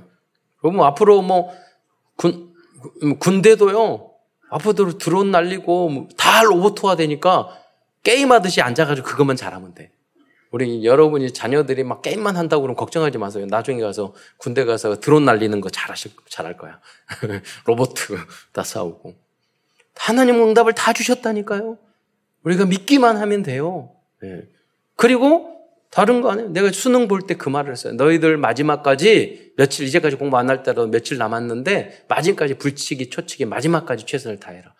[0.57, 1.51] 그럼 앞으로 뭐
[2.15, 2.53] 군,
[3.19, 4.11] 군대도요,
[4.49, 7.49] 앞으로 드론 날리고 뭐다 로봇화 되니까
[8.03, 9.91] 게임하듯이 앉아가지고 그것만 잘하면 돼.
[10.51, 13.45] 우리 여러분이 자녀들이 막 게임만 한다고 그러면 걱정하지 마세요.
[13.49, 16.79] 나중에 가서 군대 가서 드론 날리는 거 잘하실 잘할 거야.
[17.65, 17.93] 로봇
[18.53, 19.15] 다 싸우고
[19.95, 21.77] 하나님 응답을 다 주셨다니까요.
[22.43, 23.91] 우리가 믿기만 하면 돼요.
[24.21, 24.43] 네.
[24.95, 25.53] 그리고
[25.91, 26.49] 다른 거 아니에요.
[26.49, 27.93] 내가 수능 볼 때 그 말을 했어요.
[27.93, 34.39] 너희들 마지막까지 며칠 이제까지 공부 안 할 때라도 며칠 남았는데 마지막까지 분치기 초치기 마지막까지 최선을
[34.39, 34.73] 다해라.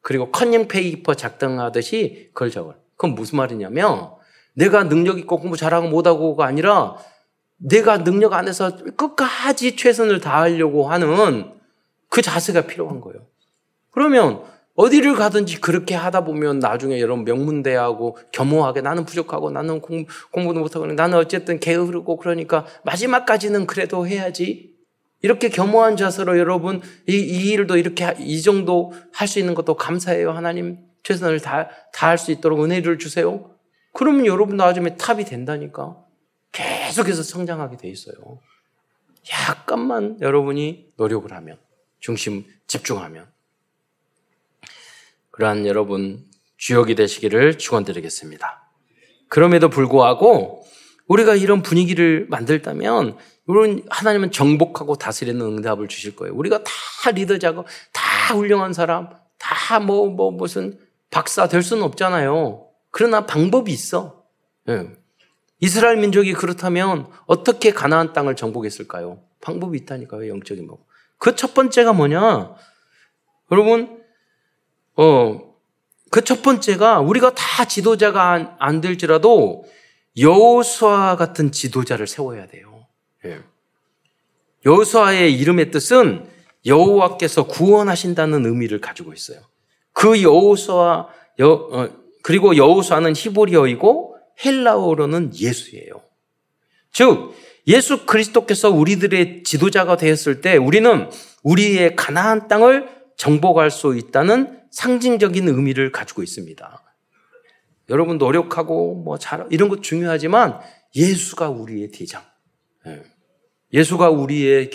[0.00, 2.74] 그리고 컨닝 페이퍼 작성하듯이 그걸 적어.
[2.96, 4.10] 그건 무슨 말이냐면
[4.54, 6.96] 내가 능력 있고 공부 잘하고 못하고가 아니라
[7.58, 11.52] 내가 능력 안에서 끝까지 최선을 다하려고 하는
[12.08, 13.26] 그 자세가 필요한 거예요.
[13.90, 14.42] 그러면
[14.74, 20.86] 어디를 가든지 그렇게 하다 보면 나중에 여러분 명문대하고 겸허하게 나는 부족하고 나는 공, 공부도 못하고
[20.86, 24.72] 나는 어쨌든 게으르고 그러니까 마지막까지는 그래도 해야지.
[25.20, 30.32] 이렇게 겸허한 자세로 여러분 이, 이 일도 이렇게 이 정도 할 수 있는 것도 감사해요.
[30.32, 33.50] 하나님 최선을 다, 다할 수 있도록 은혜를 주세요.
[33.92, 35.96] 그러면 여러분 나중에 탑이 된다니까.
[36.52, 38.14] 계속해서 성장하게 돼 있어요.
[39.48, 41.58] 약간만 여러분이 노력을 하면,
[42.00, 43.31] 중심 집중하면.
[45.32, 46.24] 그러한 여러분
[46.58, 48.70] 주역이 되시기를 축원드리겠습니다.
[49.28, 50.64] 그럼에도 불구하고
[51.08, 56.34] 우리가 이런 분위기를 만들다면 우리는 하나님은 정복하고 다스리는 응답을 주실 거예요.
[56.34, 60.78] 우리가 다 리더자고 다 훌륭한 사람, 다 뭐뭐 뭐 무슨
[61.10, 62.68] 박사 될 수는 없잖아요.
[62.90, 64.24] 그러나 방법이 있어.
[64.68, 64.90] 예.
[65.60, 69.20] 이스라엘 민족이 그렇다면 어떻게 가나안 땅을 정복했을까요?
[69.40, 70.86] 방법이 있다니까요, 영적인 법.
[71.18, 72.54] 그 첫 번째가 뭐냐?
[73.50, 74.01] 여러분,
[74.96, 75.52] 어,
[76.10, 79.64] 그 첫 번째가 우리가 다 지도자가 안, 안 될지라도
[80.18, 82.86] 여호수아 같은 지도자를 세워야 돼요.
[83.24, 83.40] 예.
[84.66, 86.26] 여호수아의 이름의 뜻은
[86.66, 89.38] 여호와께서 구원하신다는 의미를 가지고 있어요.
[89.94, 91.08] 그 여호수아
[91.40, 91.88] 여, 어,
[92.22, 96.02] 그리고 여호수아는 히브리어이고 헬라어로는 예수예요.
[96.92, 97.34] 즉
[97.66, 101.08] 예수 그리스도께서 우리들의 지도자가 되었을 때 우리는
[101.42, 106.82] 우리의 가나안 땅을 정복할 수 있다는 상징적인 의미를 가지고 있습니다.
[107.88, 110.58] 여러분 노력하고 뭐 잘 이런 것 중요하지만
[110.96, 112.24] 예수가 우리의 대장.
[112.88, 113.04] 예.
[113.72, 114.70] 예수가 우리의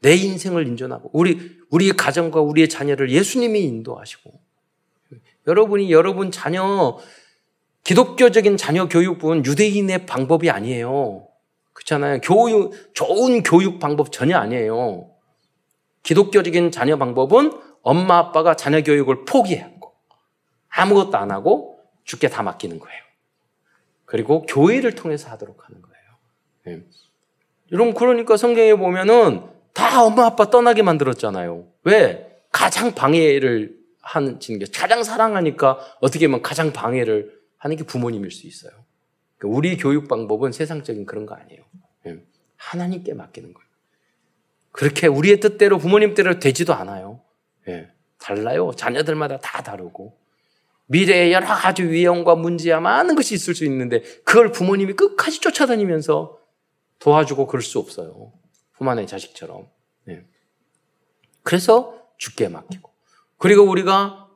[0.00, 4.32] 내 인생을 인존하고 우리 우리의 가정과 우리의 자녀를 예수님이 인도하시고
[5.46, 6.96] 여러분이 여러분 자녀
[7.84, 11.28] 기독교적인 자녀 교육은 유대인의 방법이 아니에요.
[11.74, 12.22] 그렇잖아요.
[12.22, 15.10] 교육 좋은 교육 방법 전혀 아니에요.
[16.02, 19.94] 기독교적인 자녀 방법은 엄마 아빠가 자녀 교육을 포기하고
[20.68, 23.02] 아무것도 안 하고 주께 다 맡기는 거예요.
[24.04, 25.96] 그리고 교회를 통해서 하도록 하는 거예요.
[26.68, 26.82] 예.
[27.72, 31.66] 여러분 그러니까 성경에 보면은 다 엄마 아빠 떠나게 만들었잖아요.
[31.84, 32.42] 왜?
[32.50, 38.72] 가장 방해를 하는 게 가장 사랑하니까 어떻게 보면 가장 방해를 하는 게 부모님일 수 있어요.
[39.38, 41.62] 그러니까 우리 교육 방법은 세상적인 그런 거 아니에요.
[42.06, 42.18] 예.
[42.56, 43.70] 하나님께 맡기는 거예요.
[44.72, 47.20] 그렇게 우리의 뜻대로 부모님 대로 되지도 않아요.
[47.68, 47.88] 예.
[48.18, 48.72] 달라요.
[48.76, 50.18] 자녀들마다 다 다르고.
[50.86, 56.38] 미래에 여러 가지 위험과 문제야 많은 것이 있을 수 있는데 그걸 부모님이 끝까지 쫓아다니면서
[56.98, 58.32] 도와주고 그럴 수 없어요.
[58.72, 59.68] 부만의 자식처럼.
[60.08, 60.24] 예.
[61.42, 62.90] 그래서 죽게 맡기고.
[63.38, 64.28] 그리고 우리가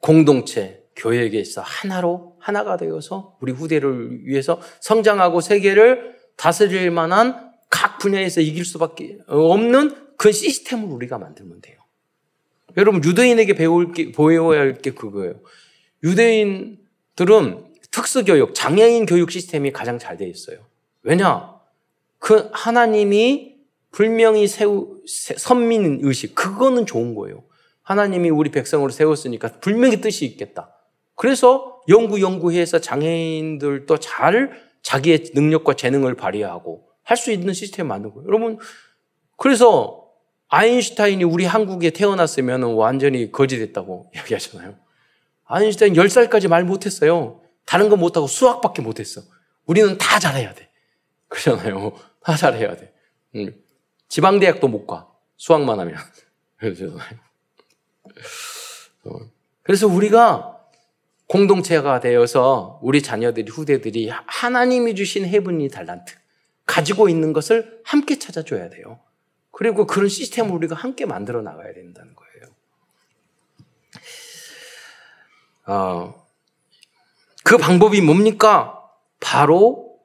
[0.00, 8.64] 공동체, 교회에게서 하나로 하나가 되어서 우리 후대를 위해서 성장하고 세계를 다스릴 만한 각 분야에서 이길
[8.64, 11.78] 수밖에 없는 그 시스템을 우리가 만들면 돼요.
[12.78, 15.34] 여러분 유대인에게 배울 게 보여야 할 게 그거예요.
[16.04, 20.58] 유대인들은 특수교육, 장애인 교육 시스템이 가장 잘 되어 있어요.
[21.02, 21.54] 왜냐?
[22.18, 23.56] 그 하나님이
[23.90, 27.42] 분명히 세우 선민 의식 그거는 좋은 거예요.
[27.82, 30.74] 하나님이 우리 백성으로 세웠으니까 분명히 뜻이 있겠다.
[31.14, 38.28] 그래서 연구 연구해서 장애인들도 잘 자기의 능력과 재능을 발휘하고 할 수 있는 시스템 만든 거예요.
[38.28, 38.58] 여러분
[39.36, 39.97] 그래서
[40.48, 44.76] 아인슈타인이 우리 한국에 태어났으면 완전히 거지됐다고 이야기하잖아요.
[45.44, 47.40] 아인슈타인 10살까지 말 못했어요.
[47.64, 49.22] 다른 거 못하고 수학밖에 못했어.
[49.66, 50.68] 우리는 다 잘해야 돼.
[51.28, 51.92] 그러잖아요.
[52.24, 52.92] 다 잘해야 돼.
[53.36, 53.54] 응.
[54.08, 55.08] 지방대학도 못 가.
[55.36, 55.96] 수학만 하면.
[59.04, 59.10] 어.
[59.62, 60.58] 그래서 우리가
[61.26, 66.14] 공동체가 되어서 우리 자녀들이, 후대들이 하나님이 주신 해븐이 달란트,
[66.64, 68.98] 가지고 있는 것을 함께 찾아줘야 돼요.
[69.58, 72.46] 그리고 그런 시스템을 우리가 함께 만들어 나가야 된다는 거예요.
[75.66, 76.26] 어,
[77.42, 78.88] 그 방법이 뭡니까?
[79.18, 79.98] 바로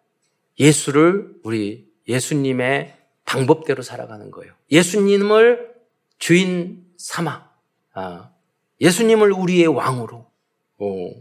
[0.59, 4.51] 예수를 우리 예수님의 방법대로 살아가는 거예요.
[4.71, 5.75] 예수님을
[6.17, 7.47] 주인 삼아,
[7.93, 8.31] 아,
[8.81, 10.25] 예수님을 우리의 왕으로
[10.79, 11.13] 오,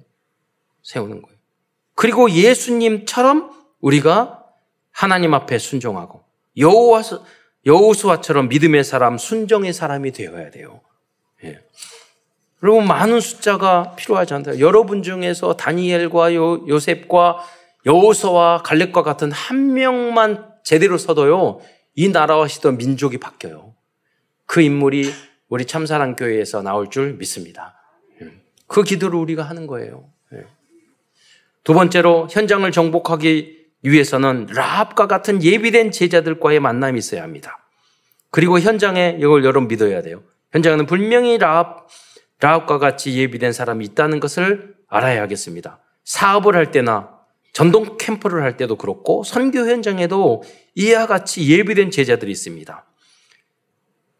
[0.83, 1.39] 세우는 거예요.
[1.95, 4.43] 그리고 예수님처럼 우리가
[4.91, 6.25] 하나님 앞에 순종하고
[6.57, 7.03] 여호와
[7.67, 10.81] 여호수아처럼 믿음의 사람, 순종의 사람이 되어야 돼요.
[11.45, 11.61] 예.
[12.63, 14.59] 여러분 많은 숫자가 필요하지 않다.
[14.61, 17.45] 여러분 중에서 다니엘과 요, 요셉과
[17.87, 21.61] 여호수와 갈렙과 같은 한 명만 제대로 서도요
[21.95, 23.75] 이 나라와 시던 민족이 바뀌어요.
[24.47, 25.11] 그 인물이
[25.49, 27.75] 우리 참사랑 교회에서 나올 줄 믿습니다.
[28.67, 30.09] 그 기도를 우리가 하는 거예요.
[30.33, 30.47] 예.
[31.63, 37.59] 두 번째로 현장을 정복하기 위해서는 라합과 같은 예비된 제자들과의 만남이 있어야 합니다.
[38.31, 40.23] 그리고 현장에 이걸 여러분 믿어야 돼요.
[40.53, 41.89] 현장에는 분명히 라합,
[42.41, 45.81] 라합과 같이 예비된 사람이 있다는 것을 알아야 하겠습니다.
[46.05, 47.11] 사업을 할 때나
[47.53, 50.43] 전동 캠프를 할 때도 그렇고 선교 현장에도
[50.75, 52.87] 이와 같이 예비된 제자들이 있습니다.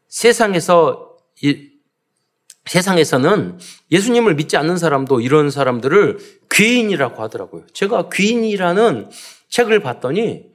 [0.09, 1.71] 세상에서 이,
[2.67, 3.59] 세상에서는
[3.91, 6.19] 예수님을 믿지 않는 사람도 이런 사람들을
[6.53, 7.67] 귀인이라고 하더라고요.
[7.73, 9.11] 제가 귀인이라는
[9.53, 10.51] 책을 봤더니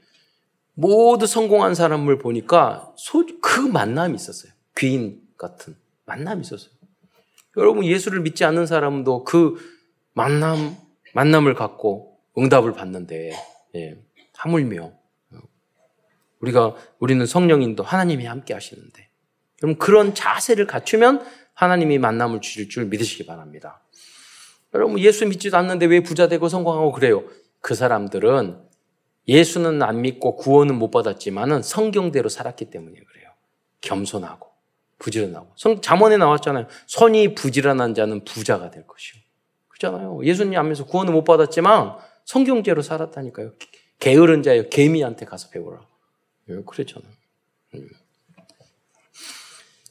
[0.73, 4.51] 모두 성공한 사람을 보니까 소, 그 만남이 있었어요.
[4.75, 6.71] 귀인 같은 만남이 있었어요.
[7.57, 9.55] 여러분 예수를 믿지 않는 사람도 그
[10.13, 10.75] 만남
[11.13, 13.31] 만남을 갖고 응답을 받는데
[13.75, 13.97] 예,
[14.35, 14.91] 하물며
[16.39, 19.09] 우리가 우리는 성령인도 하나님이 함께 하시는데
[19.59, 23.83] 그럼 그런 자세를 갖추면 하나님이 만남을 주실 줄 믿으시기 바랍니다.
[24.73, 27.23] 여러분 예수 믿지도 않는데 왜 부자 되고 성공하고 그래요?
[27.61, 28.66] 그 사람들은
[29.27, 33.29] 예수는 안 믿고 구원은 못 받았지만은 성경대로 살았기 때문에 그래요.
[33.81, 34.47] 겸손하고
[34.99, 35.51] 부지런하고.
[35.55, 36.67] 성 잠언에 나왔잖아요.
[36.87, 39.21] 손이 부지런한 자는 부자가 될 것이요.
[39.69, 40.23] 그렇잖아요.
[40.23, 43.53] 예수님 안면서 구원을 못 받았지만 성경대로 살았다니까요.
[43.99, 45.81] 게으른 자요 개미한테 가서 배우라.
[46.49, 47.11] 예, 그랬잖아요.
[47.75, 47.89] 음.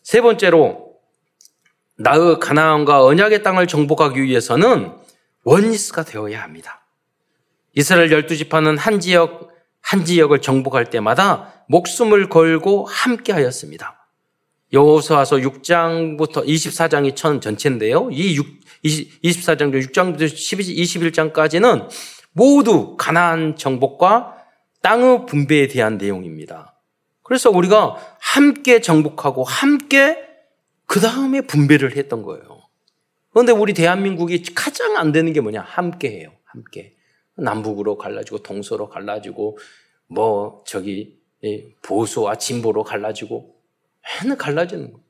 [0.02, 0.96] 세 번째로
[1.98, 4.92] 나의 가나안과 언약의 땅을 정복하기 위해서는
[5.44, 6.85] 원리스가 되어야 합니다.
[7.76, 14.08] 이스라엘 열두 지파는 한 지역 한 지역을 정복할 때마다 목숨을 걸고 함께 하였습니다.
[14.72, 18.08] 여호수아서 6장부터 24장이 천 전체인데요.
[18.10, 18.46] 이 6,
[18.82, 20.24] 24장 6장부터
[21.32, 21.88] 21장까지는
[22.32, 24.36] 모두 가나안 정복과
[24.82, 26.74] 땅의 분배에 대한 내용입니다.
[27.22, 30.18] 그래서 우리가 함께 정복하고 함께
[30.86, 32.62] 그 다음에 분배를 했던 거예요.
[33.30, 35.60] 그런데 우리 대한민국이 가장 안 되는 게 뭐냐?
[35.60, 36.32] 함께 해요.
[36.44, 36.95] 함께.
[37.36, 39.58] 남북으로 갈라지고 동서로 갈라지고
[40.06, 41.18] 뭐 저기
[41.82, 43.54] 보수와 진보로 갈라지고
[44.22, 45.04] 맨날 갈라지는 거예요.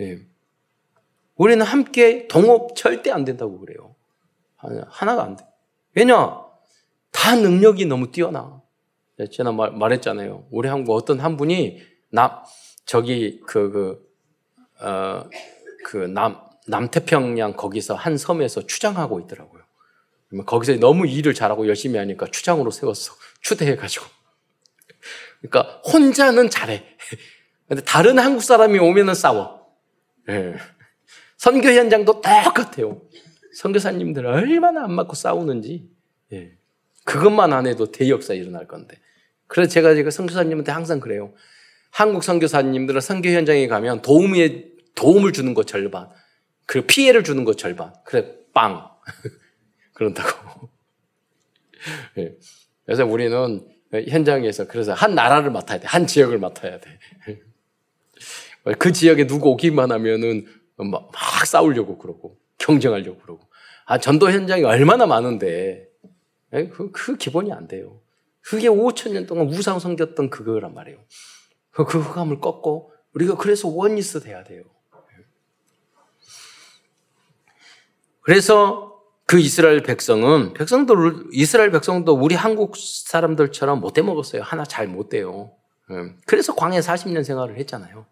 [0.00, 0.18] 예.
[1.36, 3.94] 우리는 함께 동업 절대 안 된다고 그래요.
[4.88, 5.44] 하나가 안 돼.
[5.94, 6.44] 왜냐?
[7.12, 8.60] 다 능력이 너무 뛰어나.
[9.16, 10.46] 네, 제가 말, 말했잖아요.
[10.50, 12.30] 우리 한국 어떤 한 분이 남,
[12.84, 15.28] 저기, 그, 그, 어,
[15.84, 19.57] 그 남, 남태평양 거기서 한 섬에서 추장하고 있더라고요.
[20.46, 23.14] 거기서 너무 일을 잘하고 열심히 하니까 추장으로 세웠어.
[23.40, 24.04] 추대해가지고.
[25.40, 26.84] 그러니까 혼자는 잘해.
[27.68, 29.66] 근데 다른 한국 사람이 오면은 싸워.
[30.28, 30.54] 예.
[31.36, 33.02] 선교 현장도 똑같아요.
[33.54, 35.88] 선교사님들 얼마나 안 맞고 싸우는지.
[36.32, 36.52] 예.
[37.04, 39.00] 그것만 안 해도 대역사 일어날 건데.
[39.46, 41.32] 그래서 제가 제가 선교사님한테 항상 그래요.
[41.90, 46.10] 한국 선교사님들은 선교 현장에 가면 도움에 도움을 주는 것 절반,
[46.66, 47.94] 그리고 피해를 주는 것 절반.
[48.04, 48.90] 그래 빵
[49.98, 50.70] 그런다고.
[52.18, 52.36] 예.
[52.86, 56.98] 그래서 우리는 현장에서 그래서 한 나라를 맡아야 돼, 한 지역을 맡아야 돼.
[58.78, 63.48] 그 지역에 누구 오기만 하면은 막, 막 싸우려고 그러고 경쟁하려고 그러고.
[63.86, 65.88] 아 전도 현장이 얼마나 많은데
[66.54, 66.68] 예?
[66.68, 68.00] 그, 그 기본이 안 돼요.
[68.40, 70.98] 그게 5천 년 동안 우상 섬겼던 그거란 말이에요.
[71.70, 74.62] 그, 그 흑암을 꺾고 우리가 그래서 원리스 돼야 돼요.
[78.20, 78.87] 그래서
[79.28, 80.94] 그 이스라엘 백성은 백성도
[81.32, 84.40] 이스라엘 백성도 우리 한국 사람들처럼 못돼 먹었어요.
[84.40, 85.50] 하나 잘 못 돼요.
[85.90, 86.14] 예.
[86.26, 88.06] 그래서 광해 40년 생활을 했잖아요.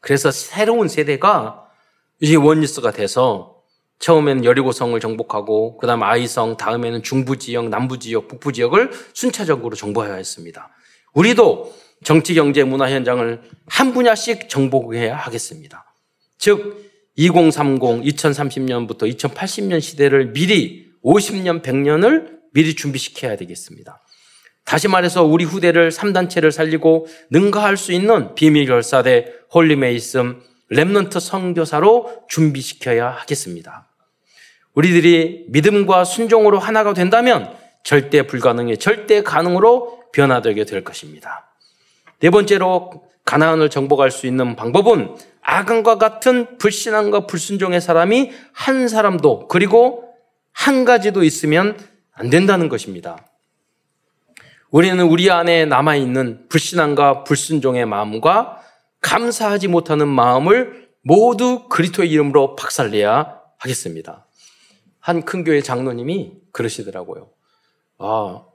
[0.00, 1.68] 그래서 새로운 세대가
[2.18, 3.58] 이제 원리스가 돼서
[3.98, 10.70] 처음에는 여리고성을 정복하고 그다음 아이성 다음에는 중부 지역, 남부 지역, 북부 지역을 순차적으로 정복해야 했습니다.
[11.12, 11.74] 우리도
[12.04, 15.94] 정치, 경제, 문화 현장을 한 분야씩 정복해야 하겠습니다.
[16.38, 24.00] 즉 2030, 2030년부터 2080년 시대를 미리 50년, 100년을 미리 준비시켜야 되겠습니다.
[24.64, 30.40] 다시 말해서 우리 후대를 3단체를 살리고 능가할 수 있는 비밀 결사대 Holy Mason
[30.72, 33.88] Remnant 선교사로 준비시켜야 하겠습니다.
[34.74, 41.54] 우리들이 믿음과 순종으로 하나가 된다면 절대 불가능이 절대 가능으로 변화되게 될 것입니다.
[42.20, 50.08] 네 번째로 가나안을 정복할 수 있는 방법은 아간과 같은 불신앙과 불순종의 사람이 한 사람도 그리고
[50.52, 51.78] 한 가지도 있으면
[52.12, 53.26] 안 된다는 것입니다.
[54.70, 58.62] 우리는 우리 안에 남아있는 불신앙과 불순종의 마음과
[59.00, 64.26] 감사하지 못하는 마음을 모두 그리토의 이름으로 박살내야 하겠습니다.
[64.98, 67.30] 한 큰 교회 장로님이 그러시더라고요.
[67.98, 68.46] 아,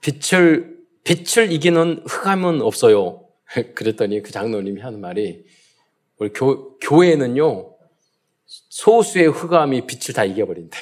[0.00, 3.26] 빛을, 빛을 이기는 흑암은 없어요.
[3.74, 5.44] 그랬더니 그 장로님이 하는 말이
[6.22, 7.74] 우리 교, 교회는요,
[8.46, 10.78] 소수의 흑암이 빛을 다 이겨버린대.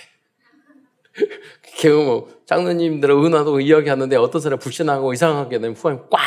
[2.05, 6.21] 뭐 장로님들은 은하도 이야기하는데 어떤 사람이 불신하고 이상하게 되면 흑암이 꽉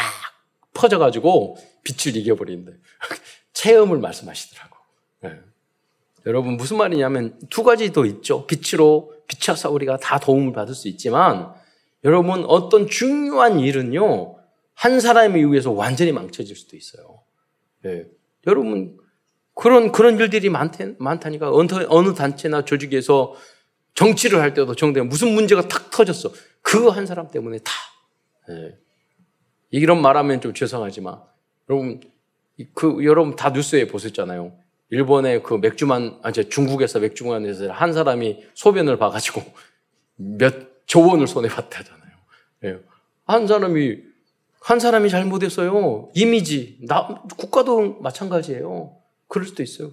[0.73, 2.71] 퍼져가지고 빛을 이겨버린대.
[3.53, 4.77] 체험을 말씀하시더라고.
[5.21, 5.39] 네.
[6.25, 8.47] 여러분 무슨 말이냐면 두 가지도 있죠.
[8.47, 11.53] 빛으로 비춰서 우리가 다 도움을 받을 수 있지만
[12.03, 14.37] 여러분 어떤 중요한 일은요
[14.73, 17.21] 한 사람에 의해서 완전히 망쳐질 수도 있어요.
[17.83, 18.05] 네.
[18.47, 18.97] 여러분
[19.55, 23.35] 그런 그런 일들이 많대, 많다니까 어느, 어느 단체나 조직에서
[23.95, 26.31] 정치를 할 때도 정대 무슨 문제가 탁 터졌어.
[26.61, 27.71] 그 한 사람 때문에 다.
[28.47, 28.75] 네.
[29.69, 31.19] 이런 말하면 좀 죄송하지만
[31.69, 32.01] 여러분
[32.73, 34.53] 그 여러분 다 뉴스에 보셨잖아요.
[34.89, 39.43] 일본의 그 맥주만 아 중국에서 맥주만에서 한 사람이 소변을 봐가지고
[40.15, 42.11] 몇 조 원을 손에 봤다잖아요.
[42.61, 42.77] 네.
[43.25, 43.97] 한 사람이
[44.61, 46.11] 한 사람이 잘못했어요.
[46.13, 48.95] 이미지 나 국가도 마찬가지예요.
[49.27, 49.91] 그럴 수도 있어요.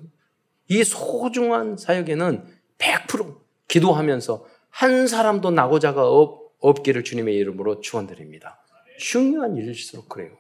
[0.69, 2.45] 이 소중한 사역에는
[2.79, 3.39] 100%
[3.69, 8.61] 기도하면서 한 사람도 나고자가 없, 없기를 주님의 이름으로 축원드립니다.
[8.99, 10.31] 중요한 일일수록 그래요.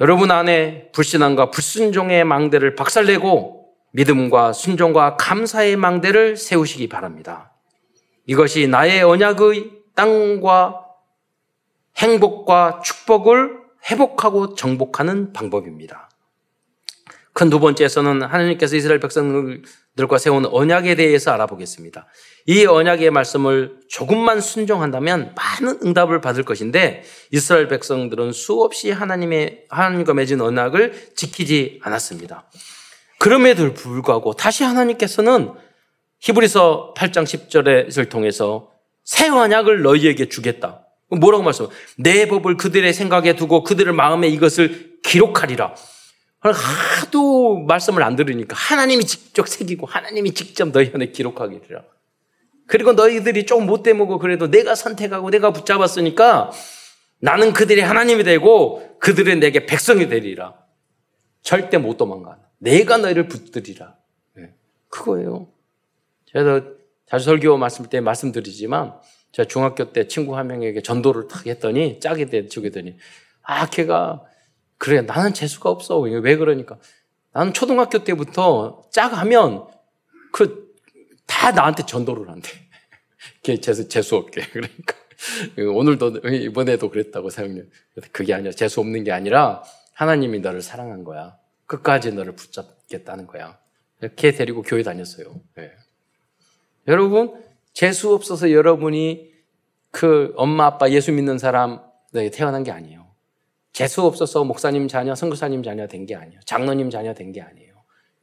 [0.00, 7.52] 여러분 안에 불신앙과 불순종의 망대를 박살내고 믿음과 순종과 감사의 망대를 세우시기 바랍니다.
[8.26, 10.84] 이것이 나의 언약의 땅과
[11.96, 16.08] 행복과 축복을 회복하고 정복하는 방법입니다.
[17.34, 22.06] 큰 두 번째에서는 하나님께서 이스라엘 백성들과 세운 언약에 대해서 알아보겠습니다.
[22.46, 30.40] 이 언약의 말씀을 조금만 순종한다면 많은 응답을 받을 것인데 이스라엘 백성들은 수없이 하나님의 하나님과 맺은
[30.40, 32.48] 언약을 지키지 않았습니다.
[33.18, 35.54] 그럼에도 불구하고 다시 하나님께서는
[36.20, 38.70] 히브리서 8장 10절을 통해서
[39.02, 40.83] 새 언약을 너희에게 주겠다.
[41.14, 41.68] 뭐라고 말씀?
[41.96, 45.74] 내 법을 그들의 생각에 두고 그들의 마음에 이것을 기록하리라.
[46.40, 51.82] 하도 말씀을 안 들으니까 하나님이 직접 새기고 하나님이 직접 너희 안에 기록하기라.
[52.66, 56.50] 그리고 너희들이 좀 못돼 먹고 그래도 내가 선택하고 내가 붙잡았으니까
[57.20, 60.54] 나는 그들이 하나님이 되고 그들은 내게 백성이 되리라.
[61.42, 62.38] 절대 못 도망가.
[62.58, 63.94] 내가 너희를 붙들이라.
[64.36, 64.54] 네.
[64.88, 65.48] 그거예요.
[66.32, 66.62] 제가
[67.06, 68.94] 자주 설교 말씀 때 말씀드리지만
[69.34, 72.96] 제가 중학교 때 친구 한 명에게 전도를 탁 했더니 짝이 돼 주게더니
[73.42, 74.24] 아 걔가
[74.78, 76.78] 그래 나는 재수가 없어 왜 그러니까
[77.32, 79.66] 나는 초등학교 때부터 짝 하면
[80.32, 80.64] 그
[81.26, 82.48] 다 나한테 전도를 한대.
[83.42, 84.94] 걔 재수 재수 없게 그러니까
[85.58, 87.70] 오늘도 이번에도 그랬다고 사용님
[88.12, 89.62] 그게 아니라 재수 없는 게 아니라
[89.94, 91.36] 하나님이 너를 사랑한 거야.
[91.66, 93.58] 끝까지 너를 붙잡겠다는 거야.
[94.16, 95.40] 걔 데리고 교회 다녔어요.
[95.56, 95.72] 네.
[96.88, 97.42] 여러분,
[97.74, 99.32] 재수 없어서 여러분이
[99.90, 101.80] 그 엄마, 아빠, 예수 믿는 사람
[102.32, 103.04] 태어난 게 아니에요.
[103.72, 106.40] 재수 없어서 목사님 자녀, 선교사님 자녀 된 게 아니에요.
[106.46, 107.74] 장로님 자녀 된 게 아니에요.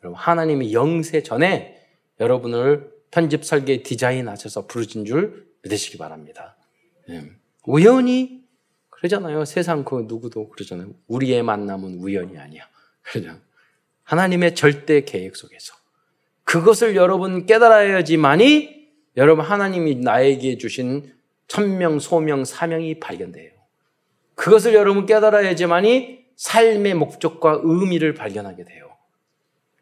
[0.03, 1.77] 여러분, 하나님이 영세 전에
[2.19, 6.55] 여러분을 편집 설계 디자인하셔서 부르신 줄 믿으시기 바랍니다.
[7.07, 7.29] 네.
[7.67, 8.43] 우연히
[8.89, 9.43] 그러잖아요.
[9.45, 10.91] 세상 그 누구도 그러잖아요.
[11.07, 12.63] 우리의 만남은 우연이 아니야.
[13.01, 13.35] 그죠?
[14.03, 15.73] 하나님의 절대 계획 속에서.
[16.45, 18.80] 그것을 여러분 깨달아야지만이
[19.17, 21.13] 여러분 하나님이 나에게 주신
[21.47, 23.51] 천명, 소명, 사명이 발견돼요.
[24.35, 28.89] 그것을 여러분 깨달아야지만이 삶의 목적과 의미를 발견하게 돼요.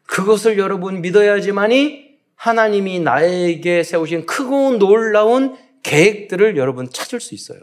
[0.06, 7.60] 그것을 여러분 믿어야지만이 하나님이 나에게 세우신 크고 놀라운 계획들을 여러분 찾을 수 있어요.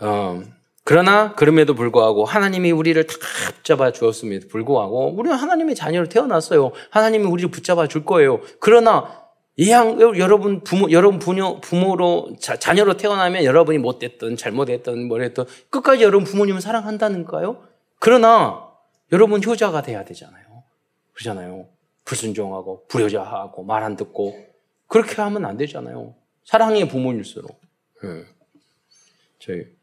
[0.00, 0.42] 어,
[0.86, 3.14] 그러나 그럼에도 불구하고 하나님이 우리를 다
[3.56, 6.70] 붙잡아 주었음에도 불구하고 우리는 하나님의 자녀로 태어났어요.
[6.90, 8.40] 하나님이 우리를 붙잡아 줄 거예요.
[8.60, 9.26] 그러나
[9.56, 16.22] 이양 여러분 부모 여러분 부모 부모로 자, 자녀로 태어나면 여러분이 못됐든 잘못했든 뭐랬든 끝까지 여러분
[16.22, 17.64] 부모님을 사랑한다는가요?
[17.98, 18.70] 그러나
[19.10, 20.62] 여러분 효자가 돼야 되잖아요.
[21.14, 21.66] 그러잖아요.
[22.04, 24.38] 불순종하고 불효자하고 말 안 듣고
[24.86, 26.14] 그렇게 하면 안 되잖아요.
[26.44, 27.60] 사랑의 부모일수록.
[28.04, 28.22] 네.
[29.40, 29.75] 저희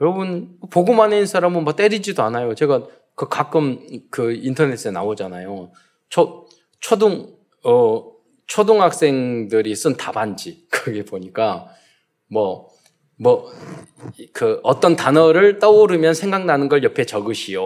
[0.00, 2.54] 여러분 보고만 있는 사람은 뭐 때리지도 않아요.
[2.54, 3.80] 제가 그 가끔
[4.10, 5.72] 그 인터넷에 나오잖아요.
[6.08, 6.46] 초
[6.80, 7.34] 초등
[7.64, 8.12] 어
[8.46, 11.68] 초등학생들이 쓴 답안지 거기 보니까
[12.28, 12.76] 뭐
[13.18, 13.50] 뭐
[14.32, 17.62] 그 어떤 단어를 떠오르면 생각나는 걸 옆에 적으시오.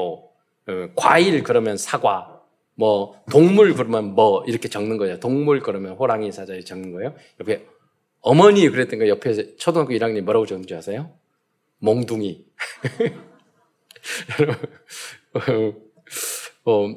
[0.66, 2.40] 어, 과일 그러면 사과.
[2.74, 5.20] 뭐 동물 그러면 뭐 이렇게 적는 거예요.
[5.20, 7.14] 동물 그러면 호랑이 사자에 적는 거예요.
[7.40, 7.66] 옆에
[8.22, 11.10] 어머니 그랬던 거 옆에 초등학교 1학년 뭐라고 적는지 아세요?
[11.80, 12.46] 몽둥이.
[16.64, 16.94] 어,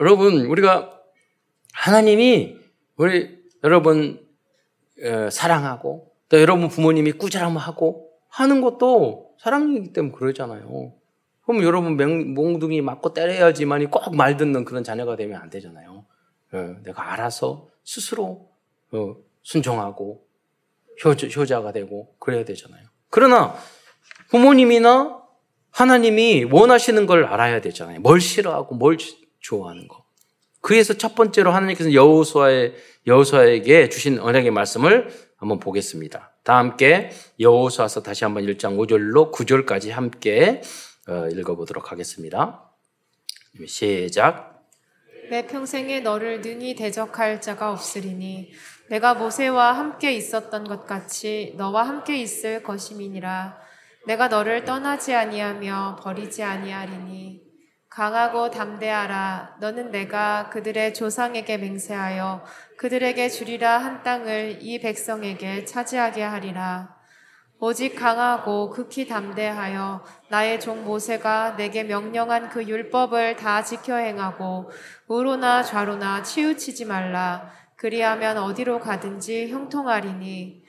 [0.00, 1.00] 여러분, 우리가
[1.72, 2.56] 하나님이
[2.96, 4.26] 우리 여러분
[5.02, 10.92] 어, 사랑하고 또 여러분 부모님이 꾸지람하고 하는 것도 사랑이기 때문에 그러잖아요.
[11.44, 11.96] 그럼 여러분
[12.34, 16.04] 몽둥이 맞고 때려야지만이 꼭 말 듣는 그런 자녀가 되면 안 되잖아요.
[16.52, 18.48] 어, 내가 알아서 스스로
[18.92, 20.26] 어, 순종하고
[21.04, 22.86] 효자, 효자가 되고 그래야 되잖아요.
[23.10, 23.54] 그러나
[24.30, 25.22] 부모님이나
[25.70, 28.00] 하나님이 원하시는 걸 알아야 되잖아요.
[28.00, 28.96] 뭘 싫어하고 뭘
[29.40, 30.04] 좋아하는 거.
[30.60, 32.74] 그래서 첫 번째로 하나님께서 여호수아의
[33.06, 36.32] 여호수아에게 주신 언약의 말씀을 한번 보겠습니다.
[36.42, 40.62] 다 함께 여호수아서 다시 한번 1장 5절로 9절까지 함께
[41.08, 42.72] 어, 읽어보도록 하겠습니다.
[43.66, 44.64] 시작.
[45.30, 48.52] 내 평생에 너를 능히 대적할 자가 없으리니
[48.88, 53.65] 내가 모세와 함께 있었던 것 같이 너와 함께 있을 것임이니라.
[54.06, 57.42] 내가 너를 떠나지 아니하며 버리지 아니하리니
[57.90, 59.56] 강하고 담대하라.
[59.58, 62.44] 너는 내가 그들의 조상에게 맹세하여
[62.78, 63.78] 그들에게 주리라.
[63.78, 66.94] 한 땅을 이 백성에게 차지하게 하리라.
[67.58, 74.70] 오직 강하고 극히 담대하여 나의 종 모세가 내게 명령한 그 율법을 다 지켜 행하고
[75.08, 77.50] 우로나 좌로나 치우치지 말라.
[77.76, 80.65] 그리하면 어디로 가든지 형통하리니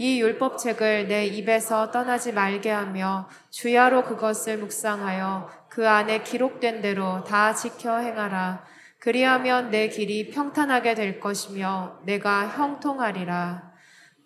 [0.00, 7.52] 이 율법책을 내 입에서 떠나지 말게 하며 주야로 그것을 묵상하여 그 안에 기록된 대로 다
[7.52, 8.64] 지켜 행하라.
[8.98, 13.72] 그리하면 내 길이 평탄하게 될 것이며 내가 형통하리라.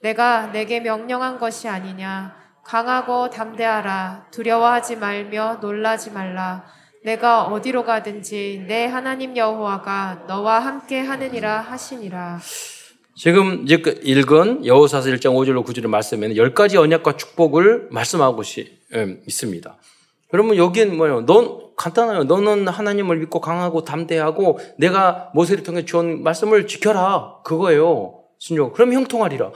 [0.01, 2.37] 내가 내게 명령한 것이 아니냐.
[2.63, 4.29] 강하고 담대하라.
[4.31, 6.65] 두려워하지 말며 놀라지 말라.
[7.03, 12.39] 내가 어디로 가든지 내 하나님 여호와가 너와 함께 하느니라 하시니라.
[13.17, 18.43] 지금 그 읽은 여호사서 1장 5절로 9절의 말씀에는 열 가지 언약과 축복을 말씀하고
[18.95, 19.77] 예, 있습니다.
[20.31, 21.25] 그러면 여기는 뭐예요?
[21.27, 22.25] 넌 간단해요.
[22.25, 27.41] 너는 하나님을 믿고 강하고 담대하고 내가 모세를 통해 주온 말씀을 지켜라.
[27.45, 28.25] 그거예요.
[28.39, 28.73] 순종.
[28.73, 29.53] 그럼 형통하리라.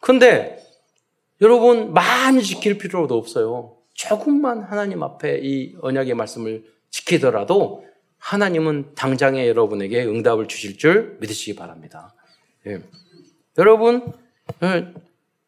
[0.00, 0.58] 근데
[1.40, 3.76] 여러분 많이 지킬 필요도 없어요.
[3.94, 7.84] 조금만 하나님 앞에 이 언약의 말씀을 지키더라도
[8.18, 12.14] 하나님은 당장에 여러분에게 응답을 주실 줄 믿으시기 바랍니다.
[12.66, 12.80] 예.
[13.58, 14.12] 여러분,
[14.62, 14.92] 예,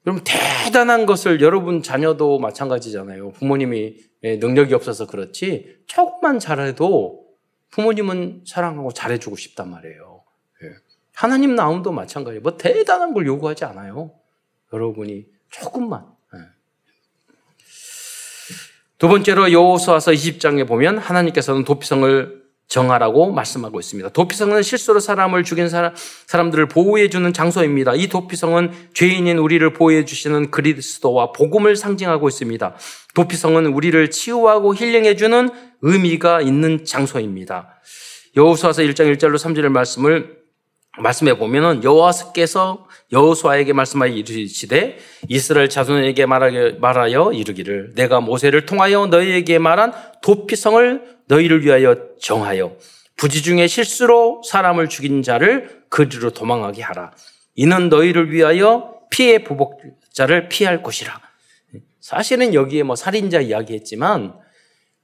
[0.06, 3.32] 여러분 대단한 것을 여러분 자녀도 마찬가지잖아요.
[3.32, 7.24] 부모님이 예, 능력이 없어서 그렇지 조금만 잘해도
[7.70, 10.22] 부모님은 사랑하고 잘해주고 싶단 말이에요.
[10.62, 10.68] 예.
[11.14, 12.42] 하나님 나옴도 마찬가지예요.
[12.42, 14.12] 뭐 대단한 걸 요구하지 않아요.
[14.72, 16.06] 여러분이 조금만.
[16.34, 16.38] 예.
[18.98, 24.10] 두 번째로 여호수아서 20장에 보면 하나님께서는 도피성을 정하라고 말씀하고 있습니다.
[24.10, 25.94] 도피성은 실수로 사람을 죽인 사람,
[26.26, 27.94] 사람들을 보호해 주는 장소입니다.
[27.94, 32.74] 이 도피성은 죄인인 우리를 보호해 주시는 그리스도와 복음을 상징하고 있습니다.
[33.14, 35.50] 도피성은 우리를 치유하고 힐링해 주는
[35.82, 37.80] 의미가 있는 장소입니다.
[38.36, 40.44] 여호수아서 1장 1절로 3절의 말씀을
[40.98, 44.98] 말씀해 보면은 여호와께서 여호수아에게 말씀하여 이르시되
[45.28, 49.92] 이스라엘 자손에게 말하여 이르기를 내가 모세를 통하여 너희에게 말한
[50.22, 52.76] 도피성을 너희를 위하여 정하여
[53.16, 57.12] 부지 중에 실수로 사람을 죽인 자를 그리로 도망하게 하라.
[57.54, 61.20] 이는 너희를 위하여 피해 보복자를 피할 것이라.
[62.00, 64.34] 사실은 여기에 뭐 살인자 이야기했지만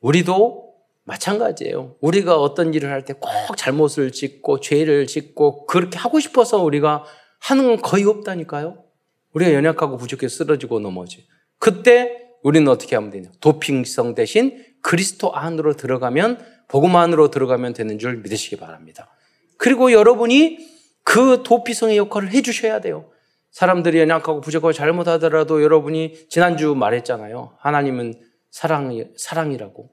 [0.00, 0.70] 우리도
[1.04, 1.96] 마찬가지예요.
[2.00, 7.04] 우리가 어떤 일을 할 때 꼭 잘못을 짓고 죄를 짓고 그렇게 하고 싶어서 우리가
[7.40, 8.84] 하는 건 거의 없다니까요.
[9.32, 11.26] 우리가 연약하고 부족해 쓰러지고 넘어지.
[11.58, 13.30] 그때 우리는 어떻게 하면 되냐?
[13.40, 19.08] 도핑성 대신 그리스도 안으로 들어가면 복음 안으로 들어가면 되는 줄 믿으시기 바랍니다.
[19.56, 20.58] 그리고 여러분이
[21.02, 23.10] 그 도피성의 역할을 해 주셔야 돼요.
[23.50, 27.56] 사람들이 연약하고 부족하고 잘못하더라도 여러분이 지난주 말했잖아요.
[27.58, 28.14] 하나님은
[28.50, 29.90] 사랑 사랑이라고.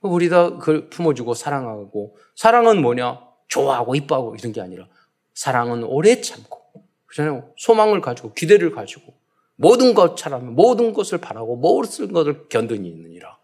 [0.00, 3.20] 우리 다 그걸 품어주고 사랑하고 사랑은 뭐냐?
[3.48, 4.86] 좋아하고 이뻐하고 이런 게 아니라
[5.34, 6.60] 사랑은 오래 참고
[7.06, 7.52] 그잖아요.
[7.56, 9.14] 소망을 가지고 기대를 가지고
[9.56, 13.38] 모든 것처럼 모든 것을 바라고 모든 것을 견딘이 있느니라.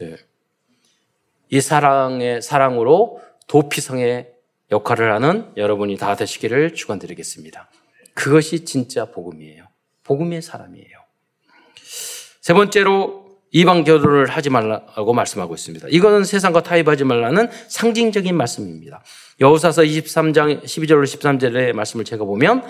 [0.00, 0.16] 네.
[1.50, 4.32] 이 사랑의 사랑으로 도피성의
[4.72, 7.68] 역할을 하는 여러분이 다 되시기를 축원드리겠습니다.
[8.14, 9.64] 그것이 진짜 복음이에요.
[10.04, 10.98] 복음의 사람이에요.
[12.40, 15.88] 세 번째로 이방 결혼을 하지 말라고 말씀하고 있습니다.
[15.90, 19.02] 이거는 세상과 타협하지 말라는 상징적인 말씀입니다.
[19.40, 22.64] 여호사서 23장 12절로 13절의 말씀을 제가 보면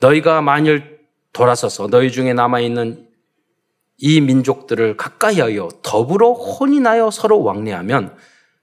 [0.00, 1.00] 너희가 만일
[1.32, 3.06] 돌아서서 너희 중에 남아 있는
[3.98, 8.16] 이 민족들을 가까이 하여 더불어 혼인하여 서로 왕래하면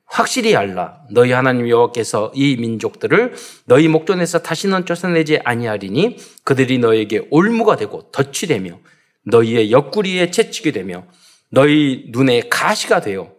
[0.05, 3.33] 확실히 알라 너희 하나님 여호와께서 이 민족들을
[3.65, 8.79] 너희 목전에서 다시는 쫓아내지 아니하리니 그들이 너에게 올무가 되고 덫이 되며
[9.23, 11.05] 너희의 옆구리에 채찍이 되며
[11.49, 13.31] 너희 눈에 가시가 되어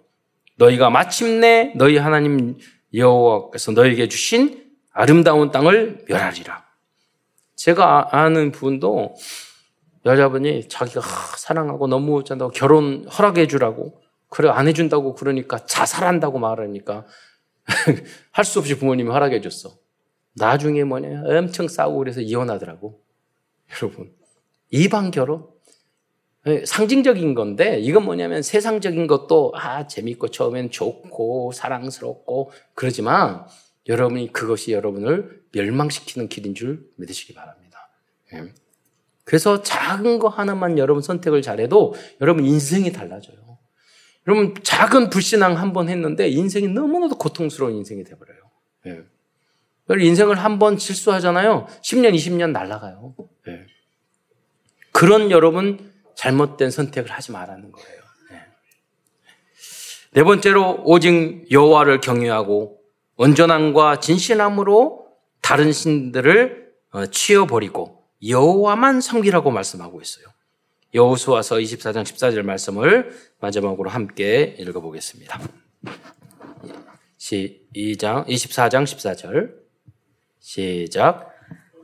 [0.57, 2.57] 너희가 마침내 너희 하나님
[2.95, 4.62] 여호와께서 너희에게 주신
[4.93, 6.64] 아름다운 땅을 멸하리라.
[7.57, 9.14] 제가 아는 분도
[10.05, 11.01] 여자분이 자기가
[11.37, 17.07] 사랑하고 너무 잔다고 결혼 허락해 주라고 그래 안 해준다고 그러니까 자살한다고 말하니까
[18.33, 19.77] 할 수 없이 부모님이 허락해 줬어.
[20.35, 23.01] 나중에 뭐냐 엄청 싸우고 그래서 이혼하더라고.
[23.81, 24.13] 여러분
[24.71, 25.47] 이방 결혼
[26.65, 33.47] 상징적인 건데 이건 뭐냐면 세상적인 것도 아 재밌고 처음엔 좋고 사랑스럽고 그러지만
[33.87, 37.89] 여러분이 그것이 여러분을 멸망시키는 길인 줄 믿으시기 바랍니다.
[39.33, 43.39] 그래서 작은 거 하나만 여러분 선택을 잘해도 여러분 인생이 달라져요.
[44.28, 48.39] 여러분 작은 불신앙 한 번 했는데 인생이 너무나도 고통스러운 인생이 돼버려요.
[48.89, 49.05] 예.
[50.05, 51.66] 인생을 한 번 실수하잖아요.
[51.80, 53.14] 10년, 20년 날아가요.
[53.49, 53.64] 예.
[54.93, 58.01] 그런 여러분 잘못된 선택을 하지 말라는 거예요.
[58.33, 58.37] 예.
[60.12, 62.78] 네 번째로 오직 여호와를 경외하고
[63.16, 65.07] 온전함과 진실함으로
[65.41, 70.27] 다른 신들을 어, 치워버리고 여호와만 섬기라고 말씀하고 있어요.
[70.95, 75.41] 여호수아서 24장 14절 말씀을 마지막으로 함께 읽어보겠습니다.
[77.16, 79.55] 시장 24장 14절
[80.39, 81.31] 시작.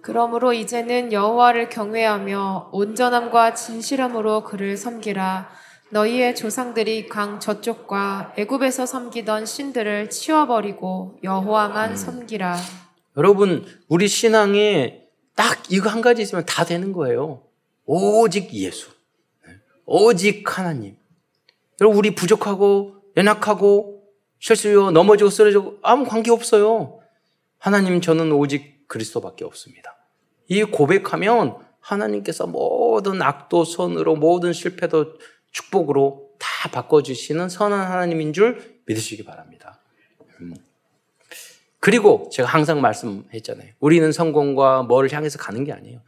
[0.03, 5.49] 그러므로 이제는 여호와를 경외하며 온전함과 진실함으로 그를 섬기라.
[5.91, 11.97] 너희의 조상들이 강 저쪽과 애굽에서 섬기던 신들을 치워버리고 여호와만 음.
[11.97, 12.57] 섬기라.
[13.16, 15.07] 여러분, 우리 신앙에
[15.39, 17.45] 딱 이거 한 가지 있으면 다 되는 거예요.
[17.84, 18.91] 오직 예수.
[19.86, 20.97] 오직 하나님.
[21.80, 24.03] 여러분, 우리 부족하고, 연약하고,
[24.41, 26.99] 실수요, 넘어지고 쓰러지고, 아무 관계 없어요.
[27.57, 29.97] 하나님, 저는 오직 그리스도밖에 없습니다.
[30.49, 35.18] 이 고백하면 하나님께서 모든 악도 선으로, 모든 실패도
[35.53, 39.78] 축복으로 다 바꿔주시는 선한 하나님인 줄 믿으시기 바랍니다.
[40.41, 40.57] 음.
[41.89, 43.72] 그리고 제가 항상 말씀했잖아요.
[43.80, 46.03] 우리는 성공과 뭐를 향해서 가는 게 아니에요.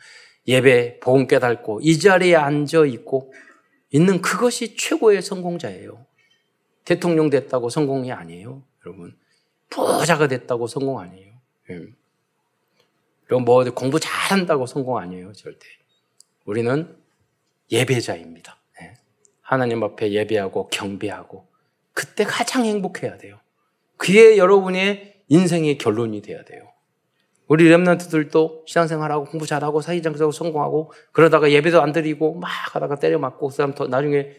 [0.46, 3.32] 예배, 복음 깨닫고 이 자리에 앉아 있고
[3.90, 6.04] 있는 그것이 최고의 성공자예요.
[6.84, 9.16] 대통령 됐다고 성공이 아니에요, 여러분.
[9.70, 11.32] 부자가 됐다고 성공 아니에요.
[11.64, 15.66] 그리고 뭐 공부 잘한다고 성공 아니에요, 절대.
[16.44, 16.94] 우리는
[17.72, 18.58] 예배자입니다.
[18.82, 18.96] 예.
[19.40, 21.48] 하나님 앞에 예배하고 경배하고
[21.94, 23.40] 그때 가장 행복해야 돼요.
[23.96, 26.70] 그게 여러분의 인생의 결론이 돼야 돼요.
[27.46, 33.48] 우리 랩런트들도 신앙생활하고 공부 잘하고 사회장적으로 성공하고 그러다가 예배도 안 드리고 막 하다가 때려 맞고
[33.48, 34.36] 그 사람 나중에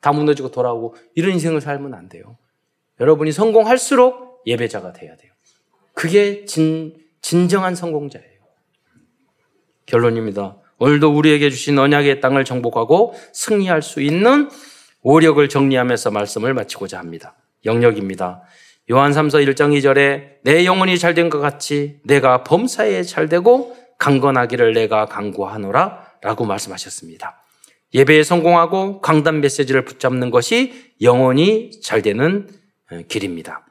[0.00, 2.36] 다 무너지고 돌아오고 이런 인생을 살면 안 돼요.
[2.98, 5.32] 여러분이 성공할수록 예배자가 돼야 돼요.
[5.92, 8.38] 그게 진, 진정한 성공자예요.
[9.86, 10.56] 결론입니다.
[10.78, 14.48] 오늘도 우리에게 주신 언약의 땅을 정복하고 승리할 수 있는
[15.02, 17.36] 오력을 정리하면서 말씀을 마치고자 합니다.
[17.64, 18.42] 영역입니다.
[18.90, 26.06] 요한 3서 1장 2절에 내 영혼이 잘된 것 같이 내가 범사에 잘되고 강건하기를 내가 강구하노라
[26.22, 27.44] 라고 말씀하셨습니다.
[27.94, 32.48] 예배에 성공하고 강단 메시지를 붙잡는 것이 영혼이 잘 되는
[32.90, 33.66] 어, 길입니다.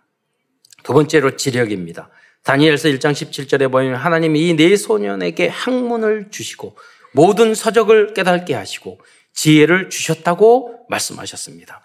[0.84, 2.10] 두 번째로 지력입니다.
[2.44, 6.78] 다니엘서 1장 17절에 보면 하나님이 이 네 소년에게 학문을 주시고
[7.14, 9.00] 모든 서적을 깨닫게 하시고
[9.34, 11.82] 지혜를 주셨다고 말씀하셨습니다.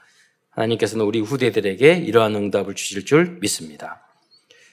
[0.53, 4.07] 하나님께서는 우리 후대들에게 이러한 응답을 주실 줄 믿습니다.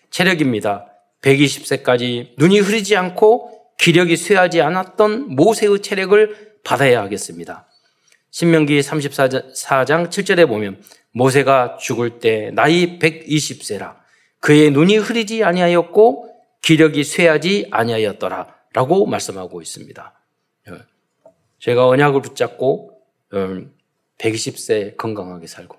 [0.10, 0.88] 체력입니다.
[1.22, 7.68] 120세까지 눈이 흐리지 않고 기력이 쇠하지 않았던 모세의 체력을 받아야 하겠습니다.
[8.32, 13.98] 신명기 34장 7절에 보면 모세가 죽을 때 나이 120세라
[14.40, 16.30] 그의 눈이 흐리지 아니하였고
[16.62, 20.14] 기력이 쇠하지 아니하였더라 라고 말씀하고 있습니다.
[21.60, 23.02] 제가 언약을 붙잡고
[24.20, 25.78] 120세 음, 건강하게 살고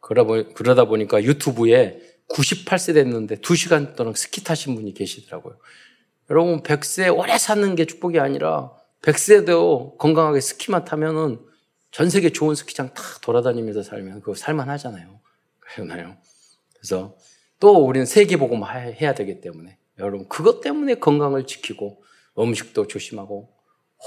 [0.00, 5.58] 그러다 보니까 유튜브에 98세 됐는데 2시간 동안 스키 타신 분이 계시더라고요.
[6.30, 8.72] 여러분 100세 오래 사는 게 축복이 아니라
[9.02, 11.40] 100세도 건강하게 스키만 타면은
[11.90, 15.20] 전 세계 좋은 스키장 다 돌아다니면서 살면 그거 살만 하잖아요.
[15.58, 16.16] 그러나요?
[16.74, 17.16] 그래서
[17.60, 22.02] 또 우리는 세계 복음 해야 되기 때문에 여러분 그것 때문에 건강을 지키고
[22.38, 23.52] 음식도 조심하고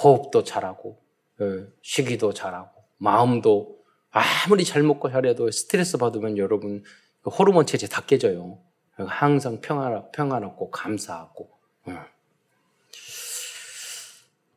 [0.03, 1.01] 호흡도 잘하고
[1.41, 3.79] 예, 쉬기도 잘하고 마음도
[4.11, 6.83] 아무리 잘 먹고 잘해도 스트레스 받으면 여러분
[7.23, 8.59] 그 호르몬 체제 다 깨져요.
[8.95, 11.49] 항상 평화, 평화롭고 감사하고
[11.87, 11.97] 예.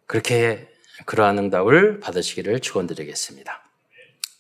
[0.07, 0.68] 그렇게
[1.07, 3.62] 그러한 응답을 받으시기를 축원드리겠습니다.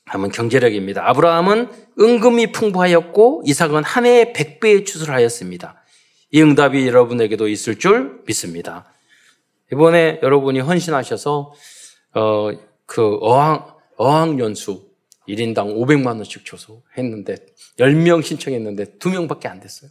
[0.06, 1.08] 다음은 경제력입니다.
[1.08, 5.82] 아브라함은 은금이 풍부하였고 이삭은 한 해에 100배의 추수하였습니다.
[6.30, 8.84] 이 응답이 여러분에게도 있을 줄 믿습니다.
[9.72, 11.54] 이번에 여러분이 헌신하셔서
[12.16, 12.50] 어,
[12.84, 14.90] 그 어항 어항 연수
[15.28, 17.36] 1인당 500만 원씩 줘서 했는데
[17.78, 19.90] 10명 신청했는데 2명밖에 안 됐어요.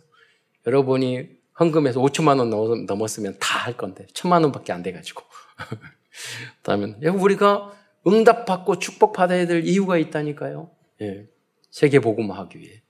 [0.67, 1.27] 여러분이
[1.59, 5.23] 헌금에서 5천만 원 넘었으면 다 할 건데 1천만 원밖에 안 돼 가지고
[6.63, 7.71] 그다음에 우리가
[8.05, 10.69] 응답받고 축복받아야 될 이유가 있다니까요.
[11.01, 11.27] 예.
[11.71, 12.81] 세계 복음하기 위해.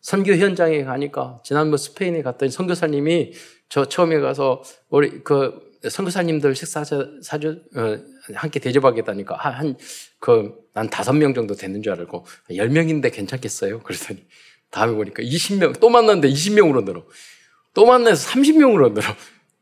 [0.00, 3.32] 선교 현장에 가니까 지난번 스페인에 갔더니 선교사님이
[3.68, 7.98] 저 처음에 가서 우리 그 선교사님들 식사 사주 어,
[8.34, 9.76] 함께 대접하겠다니까 한
[10.20, 13.80] 그 난 다섯 명 정도 되는 줄 알고 열 명인데 괜찮겠어요?
[13.80, 14.26] 그랬더니
[14.70, 17.06] 다음에 보니까 20명 또 만났는데 20명으로 늘어.
[17.74, 19.06] 또 만나서 30명으로 늘어.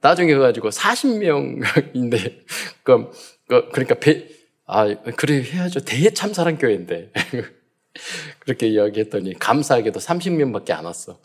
[0.00, 2.44] 나중에 가지고 40명인데
[2.82, 3.10] 그,
[3.46, 4.26] 그 그러니까 배,
[4.66, 4.86] 아
[5.16, 7.12] 그래 해야죠 대참사랑 교회인데
[8.40, 11.20] 그렇게 이야기했더니 감사하게도 30명밖에 안 왔어.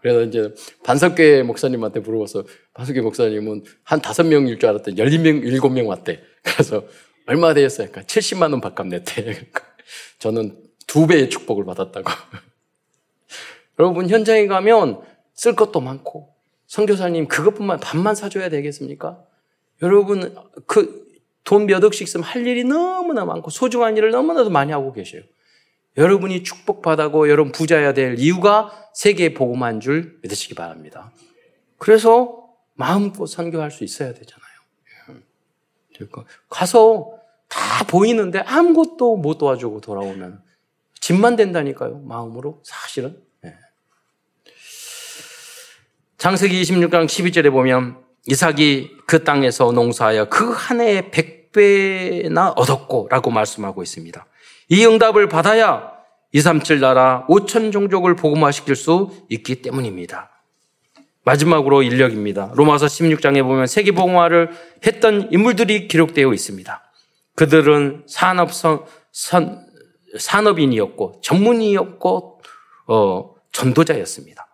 [0.00, 0.52] 그래서 이제
[0.84, 6.22] 반석교회 목사님한테 물어봐서 반석교회 목사님은 한 다섯 명일 줄 알았더니 12명, 7명 왔대.
[6.42, 6.84] 그래서
[7.26, 7.88] 얼마 되었어요?
[7.90, 9.22] 그러니까 70만 원 밥값 냈대.
[9.22, 9.64] 그러니까
[10.18, 12.10] 저는 두 배의 축복을 받았다고.
[13.78, 15.02] 여러분 현장에 가면
[15.34, 16.34] 쓸 것도 많고
[16.66, 19.22] 선교사님 그것뿐만 밥만 사줘야 되겠습니까?
[19.82, 20.34] 여러분
[20.66, 21.08] 그
[21.48, 25.22] 돈 몇 억씩 쓰면 할 일이 너무나 많고 소중한 일을 너무나도 많이 하고 계셔요.
[25.96, 31.10] 여러분이 축복받고 여러분 부자여야 될 이유가 세계에 복음한 줄 믿으시기 바랍니다.
[31.78, 34.47] 그래서 마음껏 선교할 수 있어야 되잖아요.
[36.48, 37.10] 가서
[37.48, 40.42] 다 보이는데 아무것도 못 도와주고 돌아오면
[41.00, 42.00] 짐만 된다니까요.
[42.00, 43.16] 마음으로 사실은.
[43.42, 43.54] 네.
[46.18, 53.82] 창세기 26장 12절에 보면 이삭이 그 땅에서 농사하여 그 한 해에 100배나 얻었고 라고 말씀하고
[53.82, 54.26] 있습니다.
[54.68, 55.92] 이 응답을 받아야
[56.32, 60.30] 237 나라 5천 종족을 복음화시킬 수 있기 때문입니다.
[61.28, 62.52] 마지막으로 인력입니다.
[62.54, 64.50] 로마서 16장에 보면 세계 복음화를
[64.86, 66.82] 했던 인물들이 기록되어 있습니다.
[67.34, 68.86] 그들은 산업 선,
[70.16, 72.40] 산업인이었고 전문이었고
[72.86, 74.46] 어, 전도자였습니다.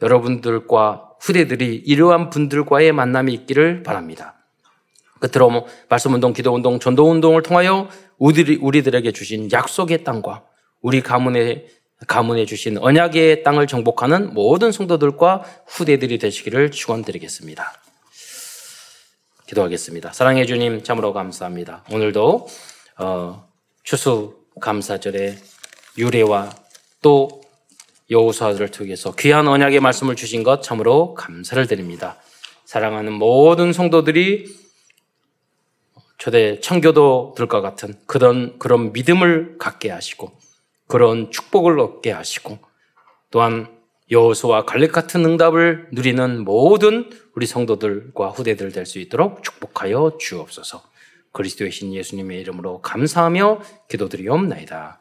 [0.00, 4.36] 여러분들과 후대들이 이러한 분들과의 만남이 있기를 바랍니다.
[5.18, 7.88] 끝으로 뭐 말씀운동, 기도운동, 전도운동을 통하여
[8.18, 10.44] 우리들에게 주신 약속의 땅과
[10.80, 11.66] 우리 가문에
[12.06, 17.72] 가문에 주신 언약의 땅을 정복하는 모든 성도들과 후대들이 되시기를 축원드리겠습니다.
[19.46, 20.12] 기도하겠습니다.
[20.12, 21.84] 사랑해 주님 참으로 감사합니다.
[21.90, 22.46] 오늘도
[22.98, 23.48] 어,
[23.82, 25.38] 추수 감사절의
[25.96, 26.50] 유래와
[27.02, 27.42] 또
[28.10, 32.16] 여호수아를 통해서 귀한 언약의 말씀을 주신 것 참으로 감사를 드립니다.
[32.64, 34.46] 사랑하는 모든 성도들이
[36.18, 40.32] 초대 청교도들과 같은 그런 그런 믿음을 갖게 하시고
[40.88, 42.58] 그런 축복을 얻게 하시고
[43.30, 43.78] 또한
[44.10, 50.82] 여호수와 갈렙 같은 응답을 누리는 모든 우리 성도들과 후대들 될 수 있도록 축복하여 주옵소서.
[51.32, 55.00] 그리스도의 신 예수님의 이름으로 감사하며 기도드리옵나이다.